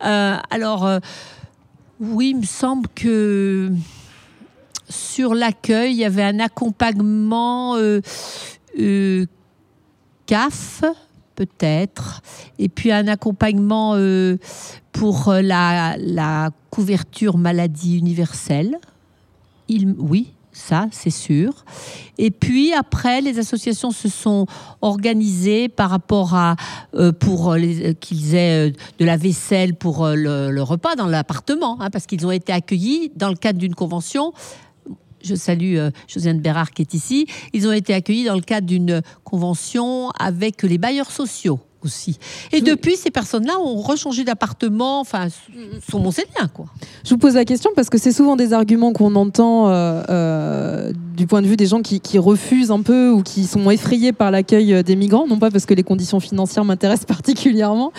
[0.00, 0.40] hein.
[0.50, 0.88] Alors,
[2.00, 3.72] oui, il me semble que
[4.88, 7.76] sur l'accueil, il y avait un accompagnement
[10.26, 10.84] CAF,
[11.36, 12.22] peut-être,
[12.58, 14.38] et puis un accompagnement euh,
[14.92, 18.76] pour euh, la, couverture maladie universelle.
[19.70, 21.64] Oui, ça, c'est sûr.
[22.18, 24.46] Et puis après, les associations se sont
[24.82, 26.56] organisées par rapport à
[26.94, 27.56] euh, pour
[28.00, 32.30] qu'ils aient de la vaisselle pour le, le repas dans l'appartement, hein, parce qu'ils ont
[32.30, 34.34] été accueillis dans le cadre d'une convention.
[35.26, 37.26] Je salue euh, Josiane Bérard qui est ici.
[37.52, 42.18] Ils ont été accueillis dans le cadre d'une convention avec les bailleurs sociaux aussi.
[42.52, 45.28] Et depuis, ces personnes-là ont rechangé d'appartement, enfin,
[45.88, 46.66] sont montséliens, quoi.
[47.04, 50.92] Je vous pose la question parce que c'est souvent des arguments qu'on entend euh, euh,
[51.16, 54.12] du point de vue des gens qui, qui refusent un peu ou qui sont effrayés
[54.12, 57.92] par l'accueil euh, des migrants, non pas parce que les conditions financières m'intéressent particulièrement,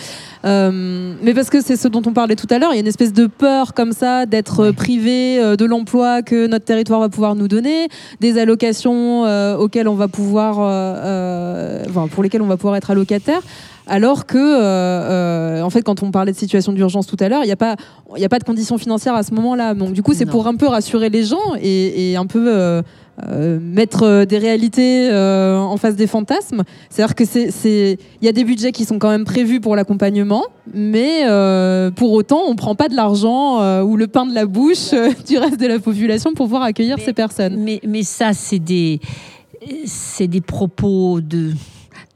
[0.44, 2.70] euh, mais parce que c'est ce dont on parlait tout à l'heure.
[2.72, 6.22] Il y a une espèce de peur comme ça d'être euh, privé euh, de l'emploi
[6.22, 7.88] que notre territoire va pouvoir nous donner,
[8.20, 12.90] des allocations euh, auxquelles on va pouvoir, euh, enfin, pour lesquelles on va pouvoir être
[12.90, 13.42] allocataire.
[13.88, 17.42] Alors que, euh, euh, en fait, quand on parlait de situation d'urgence tout à l'heure,
[17.42, 17.76] il n'y a pas,
[18.14, 19.74] il n'y a pas de conditions financières à ce moment-là.
[19.74, 22.82] Donc, du coup, c'est pour un peu rassurer les gens et, et un peu euh,
[23.26, 26.62] euh, mettre euh, des réalités euh, en face des fantasmes.
[26.90, 30.44] C'est-à-dire que c'est, il y a des budgets qui sont quand même prévus pour l'accompagnement,
[30.72, 34.90] mais euh, pour autant, on prend pas de l'argent ou le pain de la bouche
[35.26, 37.56] du reste de la population pour pouvoir accueillir Mais- ces personnes.
[37.58, 39.00] Mais, mais ça, c'est des,
[39.86, 41.52] c'est des propos de,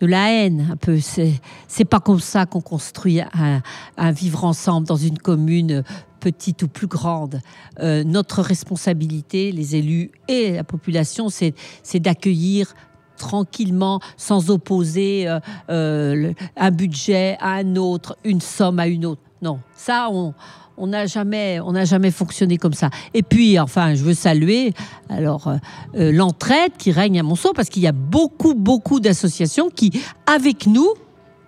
[0.00, 0.98] de la haine, un peu.
[1.00, 1.32] C'est,
[1.68, 3.60] c'est pas comme ça qu'on construit un,
[3.96, 5.82] un vivre ensemble dans une commune
[6.22, 7.40] petite ou plus grande.
[7.80, 11.54] Euh, notre responsabilité, les élus et la population, c'est,
[11.94, 12.74] d'accueillir
[13.16, 19.20] tranquillement, sans opposer euh, euh, un budget à un autre, une somme à une autre.
[19.42, 22.88] Non, ça, on n'a jamais, jamais fonctionné comme ça.
[23.14, 24.72] Et puis, enfin, je veux saluer
[25.08, 25.52] alors
[25.94, 29.90] l'entraide qui règne à Monceau parce qu'il y a beaucoup, beaucoup d'associations qui,
[30.26, 30.94] avec nous,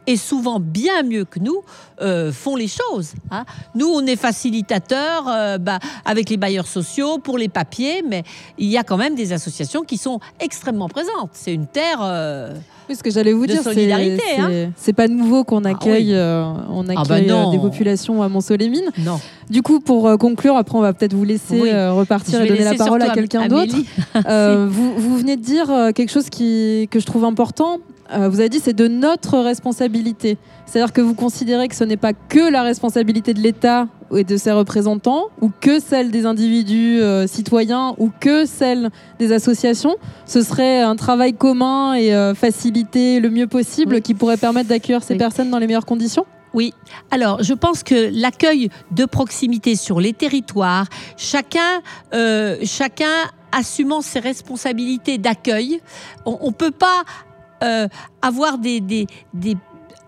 [0.06, 1.62] et souvent bien mieux que nous,
[2.00, 3.14] euh, font les choses.
[3.30, 3.44] hein.
[3.74, 8.24] Nous, on est facilitateurs euh, bah, avec les bailleurs sociaux pour les papiers, mais
[8.58, 11.30] il y a quand même des associations qui sont extrêmement présentes.
[11.32, 12.00] C'est une terre.
[12.02, 12.54] euh,
[12.88, 14.70] Oui, ce que j'allais vous de dire, c'est- solidarité, c'est hein.
[14.76, 16.14] c'est pas nouveau qu'on accueille, oui.
[16.14, 18.90] euh, on Ah bah accueille euh, des populations à Montceau-les-Mines.
[19.04, 19.18] non.
[19.50, 21.70] Du coup, pour euh, conclure, après on va peut-être vous laisser Oui.
[21.72, 23.74] repartir et donner la parole à quelqu'un d'autre.
[24.28, 27.78] Euh, vous, vous venez de dire quelque chose qui, que je trouve important.
[28.14, 30.36] euh, vous avez dit c'est de notre responsabilité.
[30.66, 34.36] C'est-à-dire que vous considérez que ce n'est pas que la responsabilité de l'État et de
[34.36, 39.96] ses représentants, ou que celle des individus euh, citoyens, ou que celle des associations.
[40.26, 44.02] Ce serait un travail commun et euh, facilité le mieux possible Oui.
[44.02, 45.18] qui pourrait permettre d'accueillir ces Oui.
[45.18, 46.26] personnes dans les meilleures conditions?
[46.52, 46.72] Oui.
[47.10, 51.82] Alors, je pense que l'accueil de proximité sur les territoires, chacun,
[52.14, 53.10] euh, chacun
[53.50, 55.80] assumant ses responsabilités d'accueil,
[56.26, 57.02] on ne peut pas
[57.64, 57.88] euh,
[58.22, 59.56] avoir des, des, des-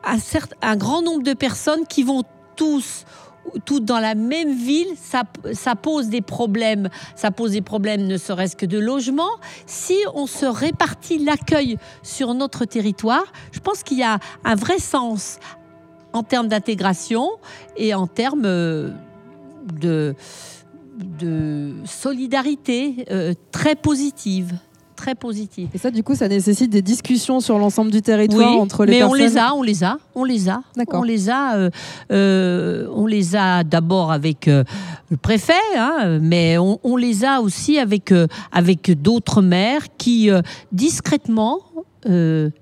[0.05, 2.23] un, certain- un grand nombre de personnes qui vont
[2.55, 3.05] tous
[3.65, 6.89] toutes dans la même ville, ça, pose des problèmes.
[7.15, 9.31] Ça pose des problèmes ne serait-ce que de logement.
[9.67, 14.79] Si on se répartit l'accueil sur notre territoire, je pense qu'il y a un vrai
[14.79, 15.39] sens
[16.13, 17.29] en termes d'intégration
[17.77, 18.91] et en termes euh,
[19.73, 20.15] de,
[20.99, 24.55] de solidarité euh, très positive.
[24.97, 25.69] Très positive.
[25.75, 28.99] Et ça, du coup, ça nécessite des discussions sur l'ensemble du territoire entre les mais
[29.01, 29.11] personnes.
[29.21, 30.61] on les a, on les a, on les a.
[30.77, 31.01] D'accord.
[31.01, 31.71] On les a, euh,
[32.13, 34.65] euh, on les a d'abord avec euh,
[35.11, 38.13] le préfet, hein, mais on, on les a aussi avec
[38.53, 40.31] avec d'autres maires qui
[40.73, 41.59] discrètement,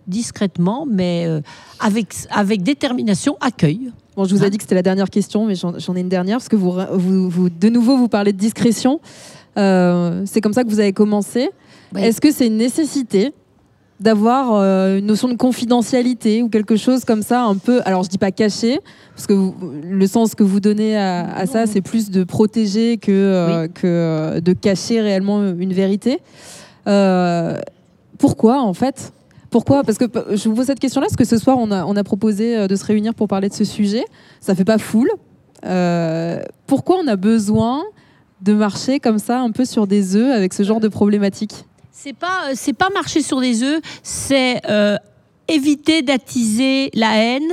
[0.06, 1.26] discrètement, mais
[1.80, 3.92] avec avec détermination accueillent.
[4.16, 6.00] Bon, je vous ai Hein dit que c'était la dernière question, mais j'en j'en ai
[6.00, 9.00] une dernière parce que vous, vous, vous- de nouveau, vous parlez de discrétion.
[9.56, 11.50] Euh, c'est comme ça que vous avez commencé.
[11.94, 12.02] Oui.
[12.02, 13.32] Est-ce que c'est une nécessité
[14.00, 18.08] d'avoir euh, une notion de confidentialité ou quelque chose comme ça, un peu, alors je
[18.08, 18.80] dis pas caché,
[19.14, 19.54] parce que vous-
[19.88, 23.86] le sens que vous donnez à, à ça, c'est plus de protéger que, euh, que
[23.86, 26.18] euh, de cacher réellement une vérité.
[26.88, 27.60] Euh,
[28.18, 29.12] pourquoi en fait?
[29.50, 29.84] Pourquoi?
[29.84, 32.02] Parce que je vous pose cette question-là, parce que ce soir, on a, on a
[32.02, 34.04] proposé de se réunir pour parler de ce sujet.
[34.40, 35.10] Ça fait pas foule.
[36.66, 37.82] Pourquoi on a besoin
[38.42, 41.64] de marcher comme ça, un peu sur des œufs, avec ce genre de problématique?
[41.96, 44.96] C'est pas, euh, c'est pas marcher sur des œufs, c'est euh,
[45.46, 47.52] éviter d'attiser la haine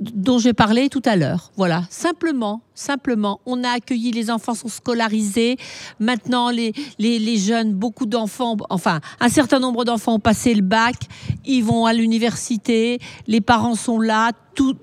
[0.00, 1.52] dont j'ai parlé tout à l'heure.
[1.56, 3.40] Voilà, simplement, simplement.
[3.46, 5.58] On a accueilli les enfants sont scolarisés.
[6.00, 10.62] Maintenant, les, les, les jeunes, beaucoup d'enfants, enfin, un certain nombre d'enfants ont passé le
[10.62, 10.96] bac,
[11.44, 14.74] ils vont à l'université, les parents sont là, tout,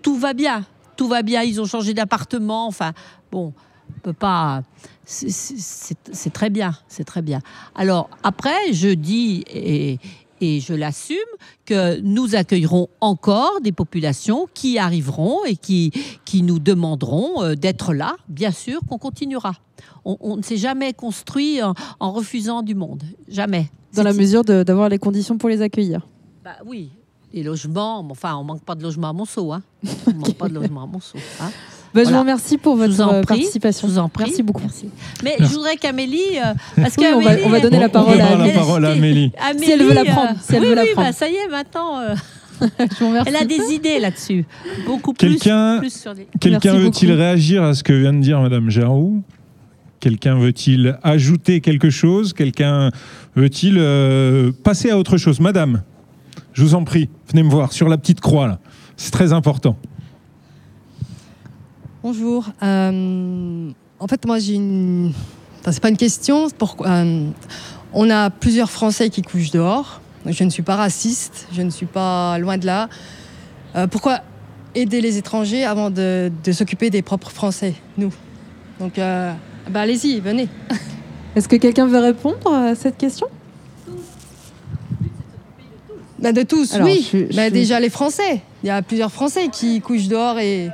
[0.00, 0.64] tout va bien.
[0.96, 2.92] Tout va bien, ils ont changé d'appartement, enfin,
[3.32, 3.52] bon,
[3.90, 4.62] on peut pas.
[5.06, 7.40] C'est- très bien, c'est très bien.
[7.74, 9.98] Alors après, je dis et,
[10.40, 11.16] et je l'assume
[11.64, 15.92] que nous accueillerons encore des populations qui arriveront et qui,
[16.24, 18.16] qui nous demanderont euh, d'être là.
[18.28, 19.52] Bien sûr qu'on continuera.
[20.04, 23.70] On, on ne s'est jamais construit en, en refusant du monde, jamais.
[23.94, 26.06] Dans la mesure d'avoir les conditions pour les accueillir
[26.44, 26.90] bah oui,
[27.32, 29.62] les logements, enfin, on manque pas de logements à Monceau, hein.
[30.06, 31.18] On manque pas de logements à Monceau.
[31.40, 31.50] hein.
[31.96, 33.88] Bah, Je vous remercie pour Je votre vous euh, participation.
[33.88, 34.24] Je vous en prie.
[34.26, 34.62] Merci beaucoup.
[34.62, 34.88] Merci.
[35.24, 38.16] Mais je voudrais qu'Amélie, euh, parce Oui, on va- qu'Amélie, on va donner la parole
[38.18, 38.48] on à Amélie.
[38.52, 39.32] la parole à Amélie.
[39.62, 41.08] Si elle veut la prendre, euh, si elle oui, veut la oui, prendre.
[41.08, 42.14] bah, ça y est, maintenant, euh,
[42.60, 43.28] Je vous remercie.
[43.30, 44.44] elle a des idées là-dessus.
[44.86, 45.88] Beaucoup plus, Quelqu'un les...
[46.40, 49.22] quelqu'un Merci veut-il réagir à ce que vient de dire Madame Jarou
[50.00, 52.32] Quelqu'un veut-il ajouter quelque chose?
[52.32, 52.90] Quelqu'un
[53.34, 55.40] veut-il euh, passer à autre chose?
[55.40, 55.82] Madame,
[56.52, 58.58] je vous en prie, venez me voir sur la petite croix là.
[58.96, 59.76] C'est très important.
[62.02, 62.46] Bonjour.
[62.62, 65.12] Euh, en fait, moi, j'ai une.
[65.60, 66.48] Enfin, c'est pas une question.
[66.56, 67.28] Pourquoi euh,
[67.92, 70.00] On a plusieurs Français qui couchent dehors.
[70.26, 71.46] Je ne suis pas raciste.
[71.52, 72.88] Je ne suis pas loin de là.
[73.76, 74.20] Euh, pourquoi
[74.74, 78.12] aider les étrangers avant de, de s'occuper des propres Français, nous?
[78.78, 79.34] Donc, bah,
[79.74, 80.48] allez-y, venez.
[81.36, 83.26] Est-ce que quelqu'un veut répondre à cette question?
[86.18, 87.06] Bah, de tous, Alors, oui.
[87.12, 88.40] je- je- Bah, déjà les Français.
[88.62, 90.68] Il y a plusieurs Français qui couchent dehors et.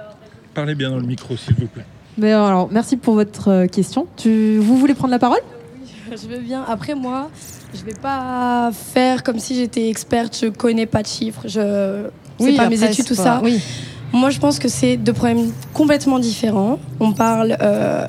[0.54, 1.84] Parlez bien dans le micro s'il vous plaît.
[2.18, 4.06] Mais alors, merci pour votre euh, question.
[4.16, 5.40] Tu, vous voulez prendre la parole?
[6.10, 6.62] Je veux bien.
[6.68, 7.30] Après, moi,
[7.74, 10.36] je vais pas faire comme si j'étais experte.
[10.42, 11.42] Je connais pas de chiffres.
[11.44, 12.04] Je
[12.38, 13.40] c'est Oui, pas après, mes études, tout pas- ça.
[13.42, 13.60] Oui.
[14.12, 16.78] Moi, je pense que c'est deux problèmes complètement différents.
[17.00, 17.56] On parle.
[17.62, 18.06] euh,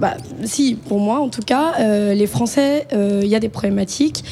[0.00, 3.48] bah, si, pour moi en tout cas, euh, les Français, euh, il y a des
[3.50, 4.24] problématiques.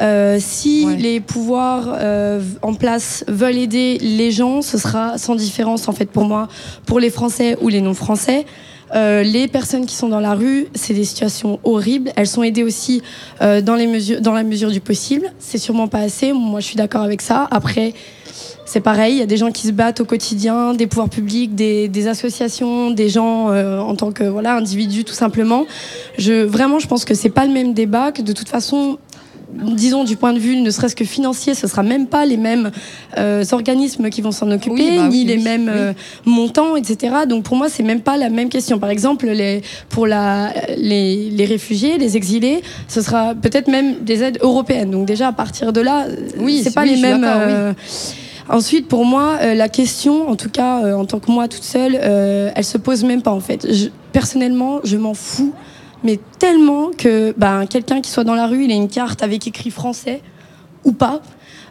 [0.00, 0.96] Euh, si Ouais.
[0.96, 6.06] les pouvoirs euh, en place veulent aider les gens, ce sera sans différence en fait
[6.06, 6.48] pour moi,
[6.86, 8.44] pour les Français ou les non-Français.
[8.94, 12.12] Euh, les personnes qui sont dans la rue, c'est des situations horribles.
[12.16, 13.02] Elles sont aidées aussi
[13.40, 15.32] euh, dans, les mesures, dans la mesure du possible.
[15.40, 16.32] C'est sûrement pas assez.
[16.32, 17.48] Moi, je suis d'accord avec ça.
[17.50, 17.92] Après,
[18.64, 19.14] c'est pareil.
[19.14, 22.08] Il y a des gens qui se battent au quotidien, des pouvoirs publics, des, des
[22.08, 25.66] associations, des gens euh, en tant que voilà individus, tout simplement.
[26.18, 28.12] Je vraiment, je pense que c'est pas le même débat.
[28.12, 28.98] Que de toute façon,
[29.52, 32.70] disons du point de vue ne serait-ce que financier, ce sera même pas les mêmes
[33.18, 35.92] euh, organismes qui vont s'en occuper, Oui, bah ni oui, les oui, mêmes euh,
[36.24, 37.14] montants, etc.
[37.28, 38.78] Donc pour moi, c'est même pas la même question.
[38.78, 44.22] Par exemple, les, pour la, les, les réfugiés, les exilés, ce sera peut-être même des
[44.22, 44.90] aides européennes.
[44.90, 46.06] Donc déjà à partir de là,
[46.38, 47.26] Oui, c'est pas les mêmes.
[48.48, 51.62] Ensuite, pour moi, euh, la question, en tout cas euh, en tant que moi toute
[51.64, 53.66] seule, euh, elle se pose même pas en fait.
[53.72, 55.52] Je- personnellement, je m'en fous,
[56.02, 59.46] mais tellement que ben, quelqu'un qui soit dans la rue, il a une carte avec
[59.46, 60.20] écrit français
[60.84, 61.22] ou pas,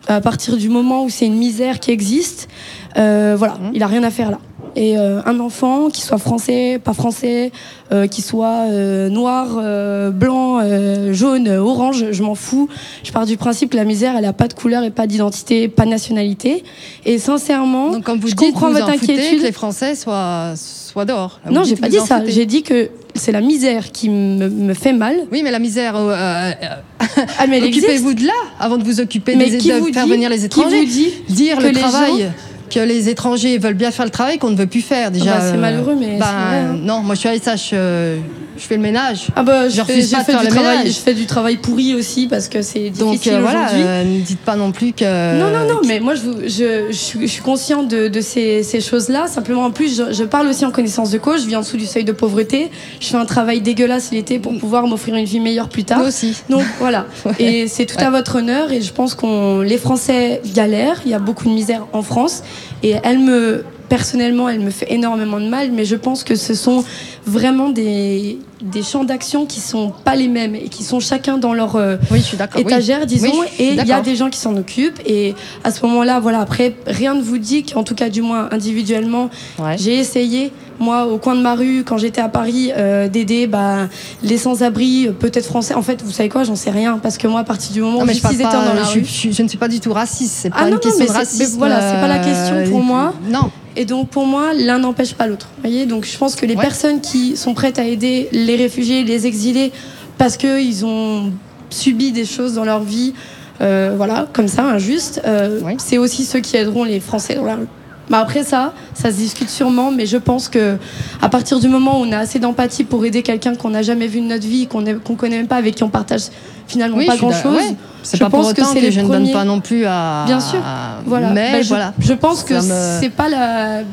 [0.07, 2.49] à partir du moment où c'est une misère qui existe,
[2.97, 3.71] euh, voilà, Mmh.
[3.75, 4.39] il a rien à faire là.
[4.75, 7.51] Et euh, un enfant, qui soit français, pas français,
[7.91, 12.67] euh, qui soit euh, noir, euh, blanc, euh, jaune, orange, je m'en fous.
[13.03, 15.67] Je pars du principe que la misère, elle a pas de couleur et pas d'identité,
[15.67, 16.63] pas de nationalité.
[17.05, 19.39] Et sincèrement, Donc, comme vous je dites, comprends vous votre en inquiétude.
[19.39, 21.39] que les Français soient, soient dehors.
[21.45, 22.21] Vous non, j'ai pas dit ça.
[22.25, 25.15] J'ai dit que c'est la misère qui me, me fait mal.
[25.31, 26.51] Oui, mais la misère, euh, euh,
[26.99, 30.29] Ah, occupez-vous de là avant de vous occuper Mais des, qui vous faire dit- venir
[30.29, 30.79] les qui étrangers.
[30.79, 32.21] vous dit Dire que le travail.
[32.23, 32.27] gens-
[32.73, 35.35] Que les étrangers veulent bien faire le travail qu'on ne veut plus faire déjà.
[35.35, 36.77] Ah bah, c'est euh, malheureux, mais c'est vrai, hein.
[36.81, 37.29] non, moi je suis
[37.73, 38.17] euh,
[38.57, 39.27] je fais le ménage.
[39.35, 40.93] Ah bah, je, Je fais, pas de faire du le travail, ménage.
[40.93, 44.21] je fais du travail pourri aussi parce que c'est Donc difficile euh, voilà, euh, ne
[44.21, 45.39] dites pas non plus que.
[45.39, 48.63] Non, non, non, mais moi je, je, je, suis, je suis consciente de, de ces,
[48.63, 49.27] ces choses-là.
[49.27, 51.43] Simplement, en plus, je, je parle aussi en connaissance de cause.
[51.43, 52.69] Je vis en dessous du seuil de pauvreté.
[52.99, 55.99] Je fais un travail dégueulasse l'été pour pouvoir m'offrir une vie meilleure plus tard.
[55.99, 56.35] Moi aussi.
[56.49, 57.05] Donc voilà.
[57.39, 58.71] Et c'est tout à votre honneur.
[58.71, 61.01] Et je pense qu'on les Français galèrent.
[61.05, 62.43] Il y a beaucoup de misère en France.
[62.83, 65.71] Et elle me personnellement, elle me fait énormément de mal.
[65.71, 66.83] Mais je pense que ce sont
[67.25, 71.53] vraiment des, des champs d'action qui sont pas les mêmes et qui sont chacun dans
[71.53, 72.61] leur euh, Oui, je suis d'accord.
[72.63, 72.67] oui.
[72.71, 74.99] étagère, disons, Oui, et il y a des gens qui s'en occupent.
[75.05, 78.49] Et à ce moment-là, voilà, après, rien ne vous dit qu'en tout cas, du moins
[78.51, 79.29] individuellement,
[79.59, 79.75] Ouais.
[79.77, 83.87] j'ai essayé, moi, au coin de ma rue, quand j'étais à Paris, euh, d'aider bah,
[84.23, 85.73] les sans-abri, euh, peut-être français.
[85.75, 87.99] En fait, vous savez quoi, j'en sais rien, parce que moi, à partir du moment
[88.01, 89.05] où je, pas, dans la je, rue.
[89.05, 90.33] je- je ne suis pas du tout raciste.
[90.41, 91.41] C'est pas Ah non, une non, question mais de c'est- racisme.
[91.53, 92.23] mais voilà, c'est pas la euh,
[92.63, 93.13] question pour moi.
[93.29, 93.49] Non.
[93.75, 95.47] Et donc pour moi, l'un n'empêche pas l'autre.
[95.61, 96.61] Voyez, donc je pense que les Ouais.
[96.61, 99.71] personnes qui sont prêtes à aider les réfugiés, les exilés,
[100.17, 101.31] parce qu'ils ont
[101.69, 103.13] subi des choses dans leur vie,
[103.61, 105.75] euh, voilà, comme ça, injustes, euh, Ouais.
[105.79, 107.67] c'est aussi ceux qui aideront les Français dans la rue.
[108.09, 110.77] Bah après ça, ça se discute sûrement, mais je pense que
[111.21, 114.07] à partir du moment où on a assez d'empathie pour aider quelqu'un qu'on n'a jamais
[114.07, 116.23] vu de notre vie, qu'on ne qu'on connaît même pas, avec qui on partage
[116.67, 117.75] finalement Oui, pas grand chose, ouais.
[118.13, 119.61] Je pas pour pense que autant c'est que, les je ne donne premiers- pas non
[119.61, 120.23] plus à.
[120.25, 120.59] Bien sûr.
[121.05, 121.29] Voilà.
[121.29, 121.93] Mais Bah, je, voilà.
[121.99, 123.83] je pense que me- c'est pas la,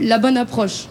[0.00, 0.86] la bonne approche.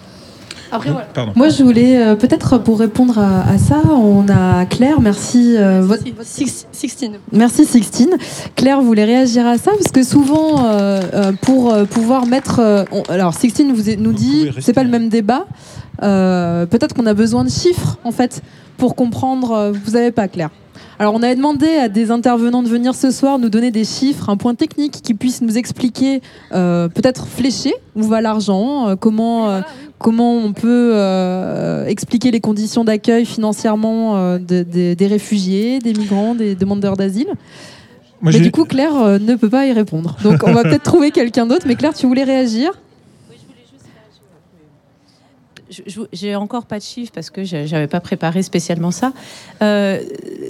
[0.72, 1.08] Après, voilà.
[1.14, 1.34] Pardon.
[1.36, 5.56] Moi, je voulais euh, peut-être pour répondre à, à ça, on a Claire, merci.
[5.58, 7.14] euh, votre- Six- Sixtine.
[7.32, 8.12] Merci Sixtine.
[8.56, 9.72] Claire voulait réagir à ça?
[9.78, 12.60] Parce que souvent, euh, euh, pour euh, pouvoir mettre.
[12.60, 15.46] euh, on- alors Sixtine vous, nous Vous dit, c'est pas le même débat.
[16.04, 18.42] Euh, Peut-être qu'on a besoin de chiffres en fait
[18.78, 19.52] pour comprendre.
[19.52, 20.50] euh, vous avez pas Claire.
[21.02, 24.30] Alors on avait demandé à des intervenants de venir ce soir nous donner des chiffres,
[24.30, 26.22] un point technique qui puisse nous expliquer
[26.54, 29.62] euh, peut-être flécher où va l'argent, euh, comment euh,
[29.97, 35.93] comment on peut euh, expliquer les conditions d'accueil financièrement euh, de- de- des réfugiés, des
[35.95, 37.30] migrants, des demandeurs d'asile.
[38.22, 40.16] Moi, mais du coup, Claire euh, ne peut pas y répondre.
[40.24, 41.66] Donc, on va peut-être trouver quelqu'un d'autre.
[41.68, 42.74] Mais Claire, tu voulais réagir?
[46.12, 49.14] J'ai encore pas de chiffres parce que je n'avais pas préparé spécialement ça.
[49.62, 50.02] Euh,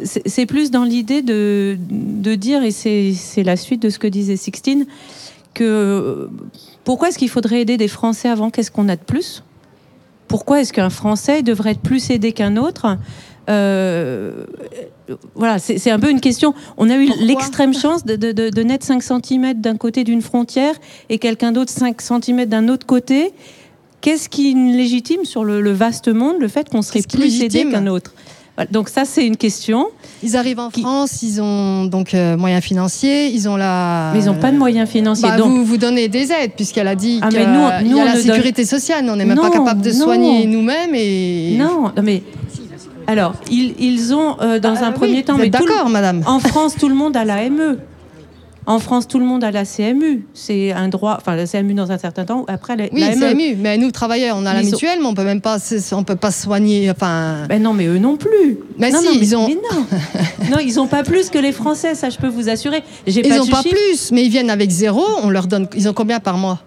[0.03, 4.35] c'est plus dans l'idée de, de dire, et c'est la suite de ce que disait
[4.37, 4.85] Sixtine,
[5.53, 6.29] que
[6.83, 8.49] pourquoi est-ce qu'il faudrait aider des Français avant?
[8.49, 9.43] Qu'est-ce qu'on a de plus?
[10.27, 12.97] Pourquoi est-ce qu'un Français devrait être plus aidé qu'un autre?
[13.49, 14.45] Euh,
[15.35, 16.53] voilà, c'est un peu une question.
[16.77, 20.21] On a eu l'extrême chance de, de, de- de naître 5 cm d'un côté d'une
[20.21, 20.75] frontière
[21.09, 23.33] et quelqu'un d'autre 5 cm d'un autre côté.
[24.01, 27.87] Qu'est-ce qui légitime sur le, le vaste monde le fait qu'on serait plus aidé qu'un
[27.87, 28.11] autre?
[28.69, 29.87] Donc ça, c'est une question.
[30.21, 34.11] Ils arrivent en Qui- France, ils ont donc euh, moyens financiers, ils ont la.
[34.13, 35.27] Mais ils n'ont pas de moyens financiers.
[35.27, 37.89] Bah, donc, vous, vous donnez des aides, puisqu'elle a dit Ah, qu'il mais nous, on-
[37.89, 40.03] nous, y a la sécurité sociale, mais on n'est même pas capable de non.
[40.03, 40.93] soigner nous-mêmes.
[40.93, 41.55] Et...
[41.57, 42.21] non, non, mais
[43.07, 46.39] alors ils, ils ont euh, dans Ah, un oui, premier temps, le- d'accord, madame en
[46.39, 47.79] France, tout le monde a la ME.
[48.67, 50.23] En France, tout le monde a la CMU.
[50.35, 52.45] C'est un droit, enfin la CMU dans un certain temps.
[52.47, 53.31] Après, la, Oui, la ME.
[53.31, 53.55] ému.
[53.59, 55.57] Mais nous, travailleurs, on a la ont- mutuelle, mais on peut même pas,
[55.93, 56.91] on peut pas soigner.
[56.91, 58.59] Enfin, Ben non, mais eux non plus.
[58.77, 59.85] Mais non, si, non, mais, ils ont- mais non,
[60.51, 61.95] non, ils ont pas plus que les Français.
[61.95, 62.83] Ça, je peux vous assurer.
[63.07, 65.03] J'ai ils pas n'ont de pas plus, mais ils viennent avec zéro.
[65.23, 65.67] On leur donne.
[65.75, 66.59] Ils ont combien par mois?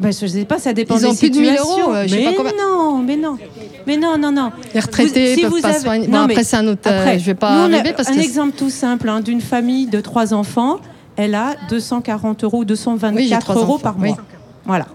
[0.00, 1.94] Ben, je sais pas, ça dépend Ils des ont plus de 1000 euros, situations.
[1.94, 2.52] euh, je sais mais pas combien.
[2.60, 3.38] non, mais non,
[3.86, 4.50] mais non, non, non.
[4.74, 6.06] Les retraités Vous- si peuvent vous pas avez- soigner.
[6.08, 6.82] Non, Bon, mais après, c'est un autre.
[6.86, 8.20] euh, Après, je vais pas nous, on a arriver parce un que.
[8.20, 10.80] exemple tout simple hein, d'une famille de trois enfants.
[11.16, 14.08] Elle a 240 euros, Oui, j'ai 224 trois euros enfants, par oui.
[14.08, 14.18] mois.
[14.64, 14.86] Voilà.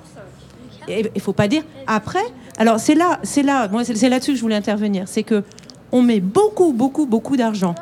[0.88, 2.20] Et il faut pas dire après.
[2.58, 5.04] Alors c'est là, c'est là, moi c'est là-dessus que je voulais intervenir.
[5.08, 5.44] C'est que
[5.92, 7.76] on met beaucoup, beaucoup, beaucoup d'argent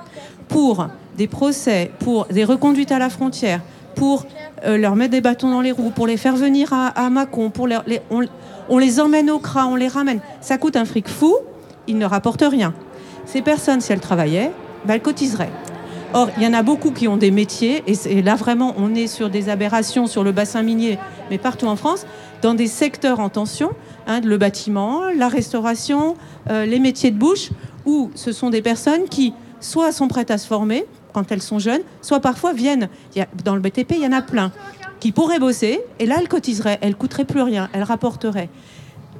[0.48, 0.88] pour
[1.18, 3.62] des procès, pour des reconduites à la frontière,
[3.96, 4.26] pour
[4.66, 7.50] euh, leur mettre des bâtons dans les roues, pour les faire venir à, à Mâcon,
[7.50, 8.22] pour leur- les- on,
[8.70, 10.20] on les emmène au CRA, on les ramène.
[10.42, 11.36] Ça coûte un fric fou,
[11.88, 12.74] ils ne rapportent rien.
[13.26, 14.52] Ces personnes, si elles travaillaient,
[14.86, 15.50] ben, elles cotiseraient.
[16.14, 19.05] Or, il y en a beaucoup qui ont des métiers, et, là vraiment, on est
[19.05, 20.97] sur des aberrations sur le bassin minier,
[21.30, 22.07] mais partout en France,
[22.41, 23.72] dans des secteurs en tension,
[24.07, 26.16] hein, le bâtiment, la restauration,
[26.49, 27.51] euh, les métiers de bouche,
[27.86, 31.60] où ce sont des personnes qui soit sont prêtes à se former quand elles sont
[31.60, 32.89] jeunes, soit parfois viennent.
[33.45, 34.51] Dans le BTP, il y en a plein
[34.99, 38.49] qui pourraient bosser, et là, elles cotiseraient, elles coûteraient plus rien, elles rapporteraient.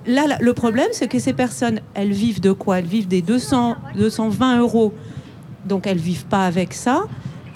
[0.08, 2.80] Là, le problème, c'est que ces personnes, elles vivent de quoi?
[2.80, 4.92] Elles vivent des 200, 220 euros.
[5.66, 7.04] Donc, elles vivent pas avec ça.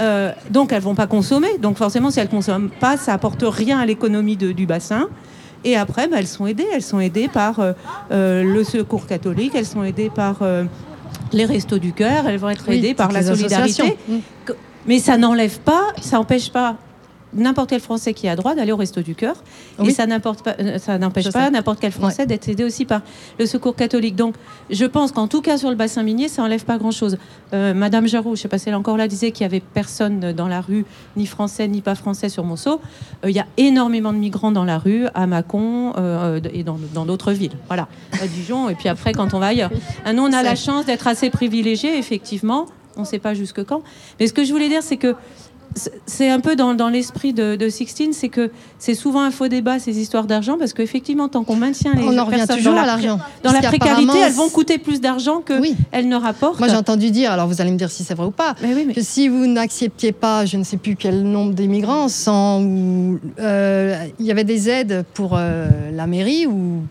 [0.02, 1.58] Euh, donc, elles vont pas consommer.
[1.60, 5.08] Donc, forcément, si elles consomment pas, ça apporte rien à l'économie du bassin.
[5.64, 6.68] Et après, bah, elles sont aidées.
[6.74, 7.74] Elles sont aidées par euh,
[8.12, 9.54] euh, le Secours catholique.
[9.56, 10.66] Elles sont aidées par euh,
[11.32, 12.28] les Restos du Cœur.
[12.28, 13.98] Elles vont être Oui, aidées par la solidarité.
[14.08, 14.18] Mm.
[14.86, 16.76] Mais ça n'enlève pas, ça n'empêche pas
[17.36, 19.36] n'importe quel Français qui a droit d'aller au Resto du Cœur.
[19.80, 19.90] Et Oui.
[19.90, 23.02] euh, ça n'empêche pas n'importe quel Français d'être aidé aussi par
[23.40, 24.16] le Secours catholique.
[24.16, 24.36] Donc,
[24.70, 27.18] je pense qu'en tout cas sur le bassin minier, ça n'enlève pas grand-chose.
[27.54, 29.54] Euh, Madame Jarou, je ne sais pas si elle est encore là, disait qu'il n'y
[29.54, 30.86] avait personne dans la rue,
[31.18, 32.80] ni français, ni pas français sur Monceau.
[33.24, 36.78] Euh, Il y a énormément de migrants dans la rue, à Mâcon euh, et dans
[36.94, 37.58] dans d'autres villes.
[37.68, 37.88] Voilà,
[38.22, 39.72] à Dijon, et puis après quand on va ailleurs.
[40.06, 42.68] Ah, nous, on a la chance d'être assez privilégiés, effectivement.
[42.96, 43.82] On ne sait pas jusque quand.
[44.20, 45.16] Mais ce que je voulais dire, c'est que
[46.06, 49.48] c'est- un peu dans, dans l'esprit de, de Sixtine, c'est que c'est souvent un faux
[49.48, 52.80] débat, ces histoires d'argent, parce qu'effectivement, tant qu'on maintient les On en revient toujours dans
[52.82, 53.18] à la, l'argent.
[53.44, 56.60] dans Parce la précarité, elles vont coûter plus d'argent qu'elles ne rapportent.
[56.60, 58.56] Moi, j'ai entendu dire, alors vous allez me dire si c'est vrai ou pas,
[58.94, 62.62] que si vous n'acceptiez pas, je ne sais plus quel nombre d'immigrants, sans
[63.40, 66.82] euh, il y avait des aides pour euh, la mairie ou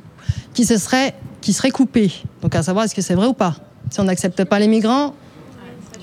[0.55, 2.13] qui se seraient qui seraient coupées.
[2.43, 3.57] Donc à savoir est-ce que c'est vrai ou pas?
[3.91, 5.15] Si on n'accepte pas les migrants,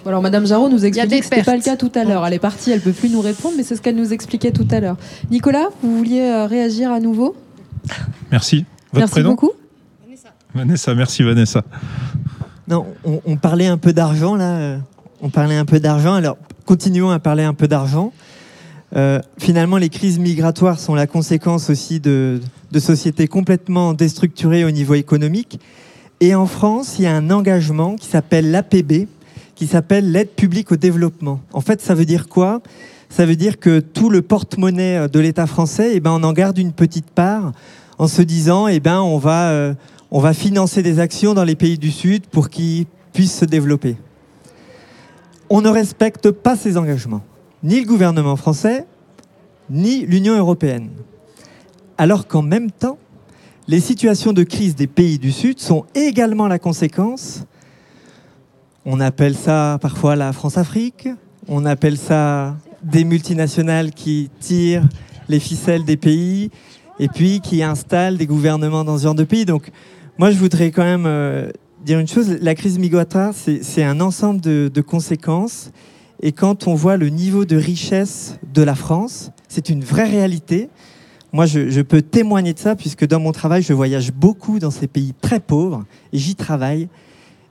[0.10, 2.26] Alors Madame Jarreau nous expliquait que c'était pas le cas tout à l'heure.
[2.26, 4.68] Elle est partie, elle peut plus nous répondre, mais c'est ce qu'elle nous expliquait tout
[4.72, 4.98] à l'heure.
[5.30, 7.36] Nicolas, vous vouliez euh, réagir à nouveau?
[8.32, 8.66] Merci.
[8.92, 9.30] Votre Merci prénom?
[9.30, 9.52] beaucoup.
[10.56, 11.64] Vanessa, merci Vanessa.
[12.68, 14.58] Non, on, on parlait un peu d'argent là.
[14.58, 14.78] euh,
[15.22, 16.16] On parlait un peu d'argent.
[16.16, 18.12] Alors, continuons à parler un peu d'argent.
[18.96, 22.42] Euh, finalement, les crises migratoires sont la conséquence aussi de,
[22.72, 25.60] de sociétés complètement déstructurées au niveau économique.
[26.20, 29.08] Et en France, il y a un engagement qui s'appelle l'APB,
[29.60, 31.42] qui s'appelle l'aide publique au développement.
[31.52, 32.62] En fait, ça veut dire quoi?
[33.10, 36.58] Ça veut dire que tout le porte-monnaie de l'État français, eh ben, on en garde
[36.58, 37.52] une petite part
[37.98, 39.74] en se disant, eh ben, on va, euh,
[40.12, 43.98] on va financer des actions dans les pays du Sud pour qu'ils puissent se développer.
[45.50, 47.22] On ne respecte pas ces engagements,
[47.62, 48.86] ni le gouvernement français,
[49.70, 50.88] ni l'Union européenne.
[51.98, 52.98] Alors qu'en même temps,
[53.68, 57.44] les situations de crise des pays du Sud sont également la conséquence,
[58.86, 61.10] on appelle ça parfois la France-Afrique,
[61.48, 64.88] on appelle ça des multinationales qui tirent
[65.28, 66.50] les ficelles des pays
[67.00, 69.46] et puis qui installent des gouvernements dans ce genre de pays.
[69.46, 69.72] Donc
[70.18, 71.52] moi je voudrais quand même euh,
[71.84, 75.72] dire une chose, la crise migratoire c'est un ensemble de, conséquences
[76.22, 80.70] et quand on voit le niveau de richesse de la France, c'est une vraie réalité.
[81.32, 84.88] Moi, je peux témoigner de ça puisque dans mon travail, je voyage beaucoup dans ces
[84.88, 86.90] pays très pauvres et j'y travaille.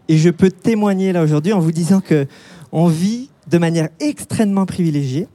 [0.09, 2.27] Et je peux témoigner là aujourd'hui en vous disant que
[2.73, 5.29] on vit de manière extrêmement privilégiée.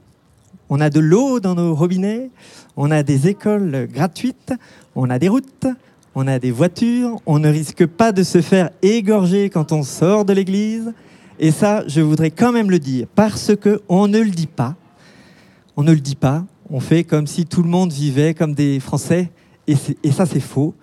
[0.68, 2.30] On a de l'eau dans nos robinets,
[2.76, 4.52] on a des écoles gratuites,
[4.96, 5.66] on a des routes,
[6.14, 10.24] on a des voitures, on ne risque pas de se faire égorger quand on sort
[10.24, 10.92] de l'église.
[11.38, 14.74] Et ça, je voudrais quand même le dire parce que on ne le dit pas.
[15.76, 16.44] On ne le dit pas.
[16.70, 19.30] On fait comme si tout le monde vivait comme des Français.
[19.66, 19.76] Et
[20.12, 20.74] ça, c'est faux.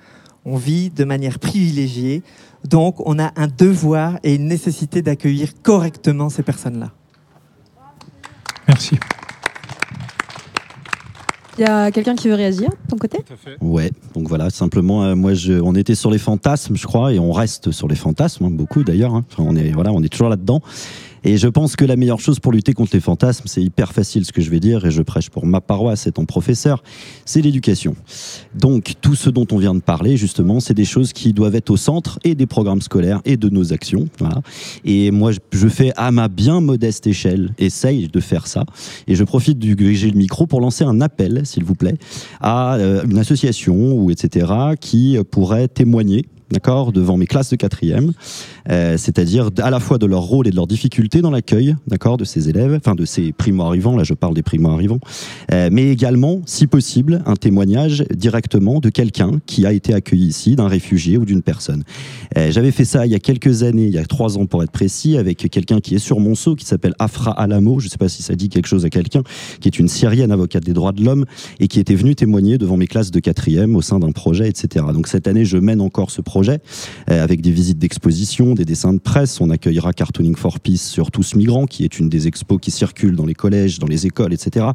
[0.43, 2.23] On vit de manière privilégiée.
[2.68, 6.91] Donc, on a un devoir et une nécessité d'accueillir correctement ces personnes-là.
[8.68, 8.97] Merci.
[11.57, 13.20] Il y a quelqu'un qui veut réagir de ton côté?
[13.59, 17.20] Ouais, donc voilà, simplement, euh, moi, je, on était sur les fantasmes, je crois, et
[17.20, 19.14] on reste sur les fantasmes, hein, beaucoup d'ailleurs.
[19.14, 19.26] hein.
[19.32, 20.62] Enfin, on est, voilà, on est toujours là-dedans.
[21.24, 24.26] Et je pense que la meilleure chose pour lutter contre les fantasmes, c'est hyper facile
[24.26, 26.84] ce que je vais dire, et je prêche pour ma paroisse étant professeur,
[27.26, 27.95] c'est l'éducation.
[28.55, 31.69] Donc, tout ce dont on vient de parler, justement, c'est des choses qui doivent être
[31.69, 34.07] au centre et des programmes scolaires et de nos actions.
[34.19, 34.41] Voilà.
[34.84, 38.65] Et moi, je- fais à ma bien modeste échelle, essaye de faire ça.
[39.07, 41.95] Et je profite du j'ai le micro pour lancer un appel, s'il vous plaît,
[42.41, 44.47] à euh, une association ou etc.
[44.80, 48.12] qui pourrait témoigner d'accord, devant mes classes de quatrième,
[48.70, 52.18] euh, c'est-à-dire à la fois de leur rôle et de leurs difficultés dans l'accueil, d'accord,
[52.18, 54.99] de ces élèves, enfin de ces primo-arrivants, là je parle des primo-arrivants,
[55.52, 60.56] euh, mais également, si possible, un témoignage directement de quelqu'un qui a été accueilli ici,
[60.56, 61.84] d'un réfugié ou d'une personne.
[62.38, 64.64] Euh, J'avais fait ça il y a quelques années, il y a trois ans pour
[64.64, 67.97] être précis, avec quelqu'un qui est sur Monceau, qui s'appelle Afra Alamo, je ne sais
[67.97, 69.24] pas si ça dit quelque chose à quelqu'un,
[69.60, 71.26] qui est une syrienne avocate des droits de l'homme
[71.60, 74.86] et qui était venue témoigner devant mes classes de quatrième au sein d'un projet, etc.
[74.93, 78.93] Donc cette année, je mène encore ce projet euh, avec des visites d'exposition, des dessins
[78.93, 79.41] de presse.
[79.41, 83.15] On accueillera Cartooning for Peace sur Tous Migrants, qui est une des expos qui circulent
[83.15, 84.67] dans les collèges, dans les écoles, etc.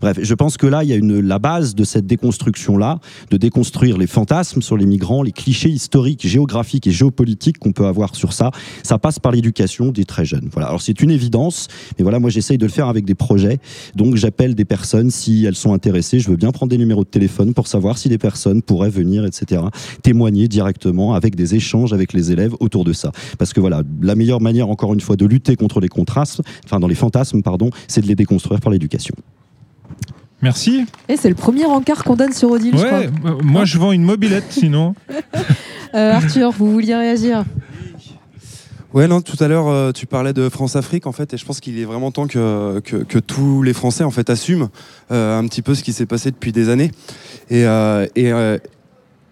[0.00, 3.00] Bref, je pense que là, il y a la base de cette déconstruction-là,
[3.30, 7.86] de déconstruire les fantasmes sur les migrants, les clichés historiques, géographiques et géopolitiques qu'on peut
[7.86, 8.50] avoir sur ça.
[8.82, 10.48] Ça passe par l'éducation des très jeunes.
[10.52, 10.68] Voilà.
[10.68, 11.68] Alors c'est une évidence,
[11.98, 13.58] mais voilà, moi j'essaye de le faire avec des projets.
[13.94, 16.20] Donc j'appelle des personnes si elles sont intéressées.
[16.20, 19.24] Je veux bien prendre des numéros de téléphone pour savoir si des personnes pourraient venir,
[19.24, 19.62] etc.
[20.02, 23.12] Témoigner directement avec des échanges avec les élèves autour de ça.
[23.38, 26.80] Parce que voilà, la meilleure manière, encore une fois, de lutter contre les contrastes, enfin
[26.80, 29.14] dans les fantasmes, pardon, c'est de les déconstruire par l'éducation.
[30.40, 30.86] Merci.
[31.08, 32.98] Et c'est le premier encart qu'on donne sur Odile, je crois.
[32.98, 34.94] Ouais, euh, moi je vends une mobilette sinon.
[35.94, 37.44] Euh, Arthur, vous vouliez réagir?
[38.94, 41.60] Ouais, non, tout à l'heure, euh, tu parlais de France-Afrique, en fait, et je pense
[41.60, 44.68] qu'il est vraiment temps que, que, que tous les Français, en fait, assument
[45.10, 46.90] euh, un petit peu ce qui s'est passé depuis des années.
[47.48, 48.58] Et, euh, et, euh,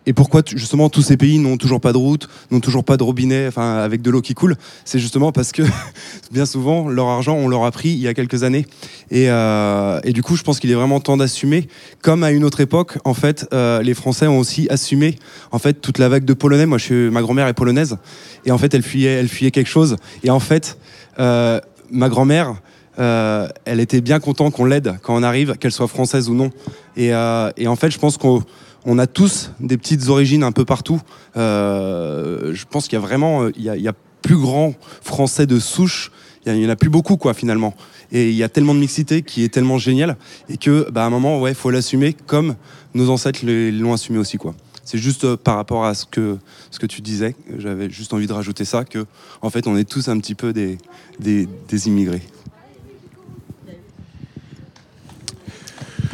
[0.07, 3.03] et pourquoi, justement, tous ces pays n'ont toujours pas de route, n'ont toujours pas de
[3.03, 4.57] robinet, enfin, avec de l'eau qui coule?
[4.87, 5.63] C'est justement parce que,
[6.33, 8.67] bien souvent, leur argent, on leur a pris il y a quelques années.
[9.11, 11.69] Et, euh, et du coup, je pense qu'il est vraiment temps d'assumer.
[12.01, 15.19] Comme à une autre époque, en fait, euh, les Français ont aussi assumé,
[15.53, 16.65] en fait, toute la vague de Polonais.
[16.67, 17.99] Moi, je suis, ma grand-mère est polonaise.
[18.47, 19.97] Et en fait, elle fuyait, quelque chose.
[20.25, 20.79] Et en fait,
[21.19, 22.55] euh, ma grand-mère,
[22.97, 26.51] elle était bien contente qu'on l'aide quand on arrive, qu'elle soit française ou non.
[26.97, 28.43] Et en fait, je pense qu'on
[28.85, 31.01] on a tous des petites origines un peu partout.
[31.37, 35.59] Euh, je pense qu'il y a vraiment, euh, il y a, plus grand français de
[35.59, 36.12] souche.
[36.45, 37.74] Il y, en a plus beaucoup, quoi, finalement.
[38.12, 40.18] Et il y a tellement de mixité qui est tellement génial
[40.51, 42.55] et que, bah, à un moment, ouais, faut l'assumer comme
[42.93, 44.55] nos ancêtres l'ont assumé aussi, quoi.
[44.85, 46.37] C'est juste euh, par rapport à ce que,
[46.70, 49.07] ce que tu disais, j'avais juste envie de rajouter ça, que
[49.41, 50.78] en fait on est tous un petit peu des,
[51.18, 52.22] des, des immigrés.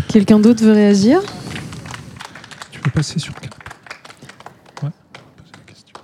[0.09, 1.23] Quelqu'un d'autre veut réagir?
[2.97, 3.47] Passer sur le
[4.87, 5.95] Ouais, poser la question.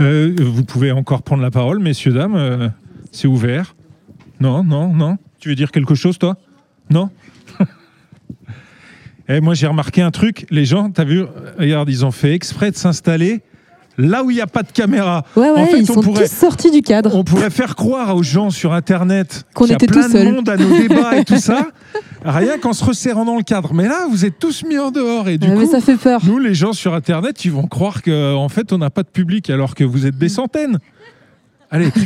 [0.00, 2.36] Euh, vous pouvez encore prendre la parole, messieurs, dames.
[2.36, 2.68] euh,
[3.10, 3.74] c'est ouvert.
[4.40, 5.18] Non, non, non.
[5.40, 6.36] Tu veux dire quelque chose, toi?
[6.90, 7.10] Non?
[9.28, 10.46] Eh, Moi, j'ai remarqué un truc.
[10.50, 11.24] Les gens, t'as vu
[11.58, 13.40] Regarde, ils ont fait exprès de s'installer
[13.96, 15.24] là où il n'y a pas de caméra.
[15.36, 17.14] Ouais, ouais, En fait, ils on sont pourrait- tous sortis du cadre.
[17.14, 20.12] On pourrait faire croire aux gens sur Internet Qu'on qu'il y a était plein tout
[20.18, 21.68] de monde à nos débats et tout ça,
[22.24, 23.74] rien qu'en se resserrant dans le cadre.
[23.74, 26.20] Mais là, vous êtes tous mis en dehors et du Ouais, coup, ça fait peur.
[26.24, 29.08] nous, les gens sur Internet, ils vont croire que en fait, on n'a pas de
[29.08, 30.78] public alors que vous êtes des centaines.
[31.70, 31.88] Allez.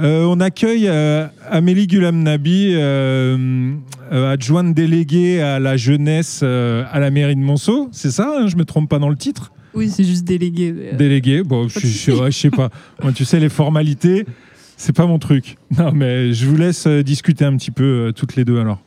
[0.00, 3.74] Euh, on accueille euh, Amélie Gulam-Nabi, euh,
[4.10, 7.90] euh, adjointe déléguée à la jeunesse euh, à la mairie de Monceau.
[7.92, 9.52] C'est ça, hein, je me trompe pas dans le titre?
[9.74, 10.72] Oui, c'est juste délégué.
[10.72, 12.70] mais, euh, Délégué, bon, je, je, je sais pas.
[13.02, 14.24] Moi, tu sais, les formalités,
[14.82, 15.56] c'est pas mon truc.
[15.78, 18.80] Non, mais je vous laisse euh, discuter un petit peu euh, toutes les deux alors.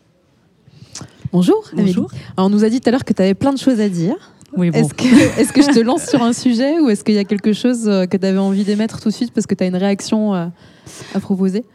[1.31, 1.63] Bonjour.
[1.73, 1.93] Amélie.
[1.93, 2.11] Bonjour.
[2.37, 3.89] Alors, on nous a dit tout à l'heure que tu avais plein de choses à
[3.89, 4.15] dire.
[4.55, 4.79] Oui, bon.
[4.79, 7.23] Est-ce que, est-ce que je te lance sur un sujet ou est-ce qu'il y a
[7.23, 9.67] quelque chose euh, que tu avais envie d'émettre tout de suite parce que tu as
[9.67, 10.47] une réaction euh,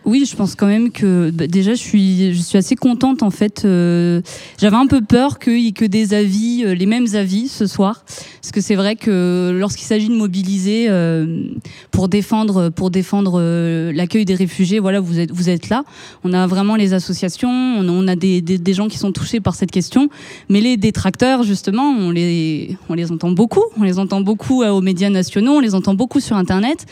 [0.05, 3.31] Oui, je pense quand même que bah, déjà je suis, je suis assez contente en
[3.31, 3.65] fait.
[3.65, 4.21] euh,
[4.59, 8.05] J'avais un peu peur ait que des avis, euh, les mêmes avis ce soir,
[8.41, 11.45] parce que c'est vrai que lorsqu'il s'agit de mobiliser euh,
[11.91, 15.85] pour défendre, pour défendre euh, l'accueil des réfugiés, voilà, vous êtes, vous êtes là.
[16.25, 19.13] On a vraiment les associations, on a, on a des, des, des gens qui sont
[19.13, 20.09] touchés par cette question,
[20.49, 24.71] mais les détracteurs justement, on les, on les entend beaucoup, on les entend beaucoup euh,
[24.71, 26.87] aux médias nationaux, on les entend beaucoup sur Internet.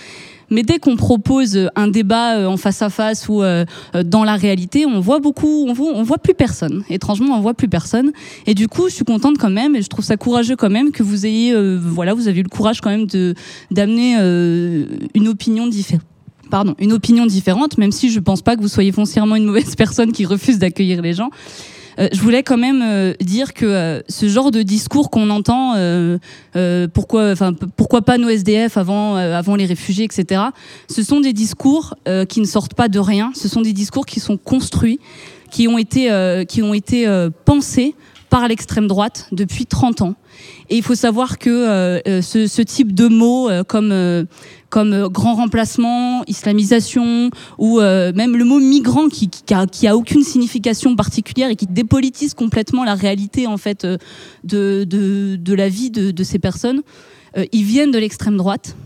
[0.50, 4.24] Mais dès qu'on propose un débat euh, en face à face ou euh, euh, dans
[4.24, 6.84] la réalité, on voit beaucoup, on voit, plus personne.
[6.88, 8.12] Étrangement, on voit plus personne.
[8.46, 10.90] Et du coup, je suis contente quand même, et je trouve ça courageux quand même
[10.90, 13.06] que vous ayez, euh, voilà, vous avez eu le courage quand même
[13.70, 16.04] d'amener euh, une opinion différente.
[16.50, 19.74] Pardon, une opinion différente, même si je pense pas que vous soyez foncièrement une mauvaise
[19.76, 21.30] personne qui refuse d'accueillir les gens.
[21.98, 25.74] Euh, je voulais quand même euh, dire que euh, ce genre de discours qu'on entend,
[26.92, 30.42] pourquoi, enfin, pourquoi pas nos SDF avant, avant les réfugiés, etc.
[30.88, 31.94] Ce sont des discours
[32.28, 33.32] qui ne sortent pas de rien.
[33.34, 34.98] Ce sont des discours qui sont construits,
[35.50, 37.06] qui ont été, qui ont été
[37.44, 37.94] pensés
[38.30, 40.14] par l'extrême droite depuis 30 ans.
[40.70, 44.26] Et il faut savoir que euh, euh, ce, type de mots euh, comme,
[44.68, 50.22] comme grand remplacement, islamisation, ou même le mot migrant qui, qui, a, qui a aucune
[50.22, 53.98] signification particulière et qui dépolitise complètement la réalité en fait de,
[54.84, 56.82] de, de la vie de, de ces personnes.
[57.52, 58.76] ils viennent de l'extrême droite.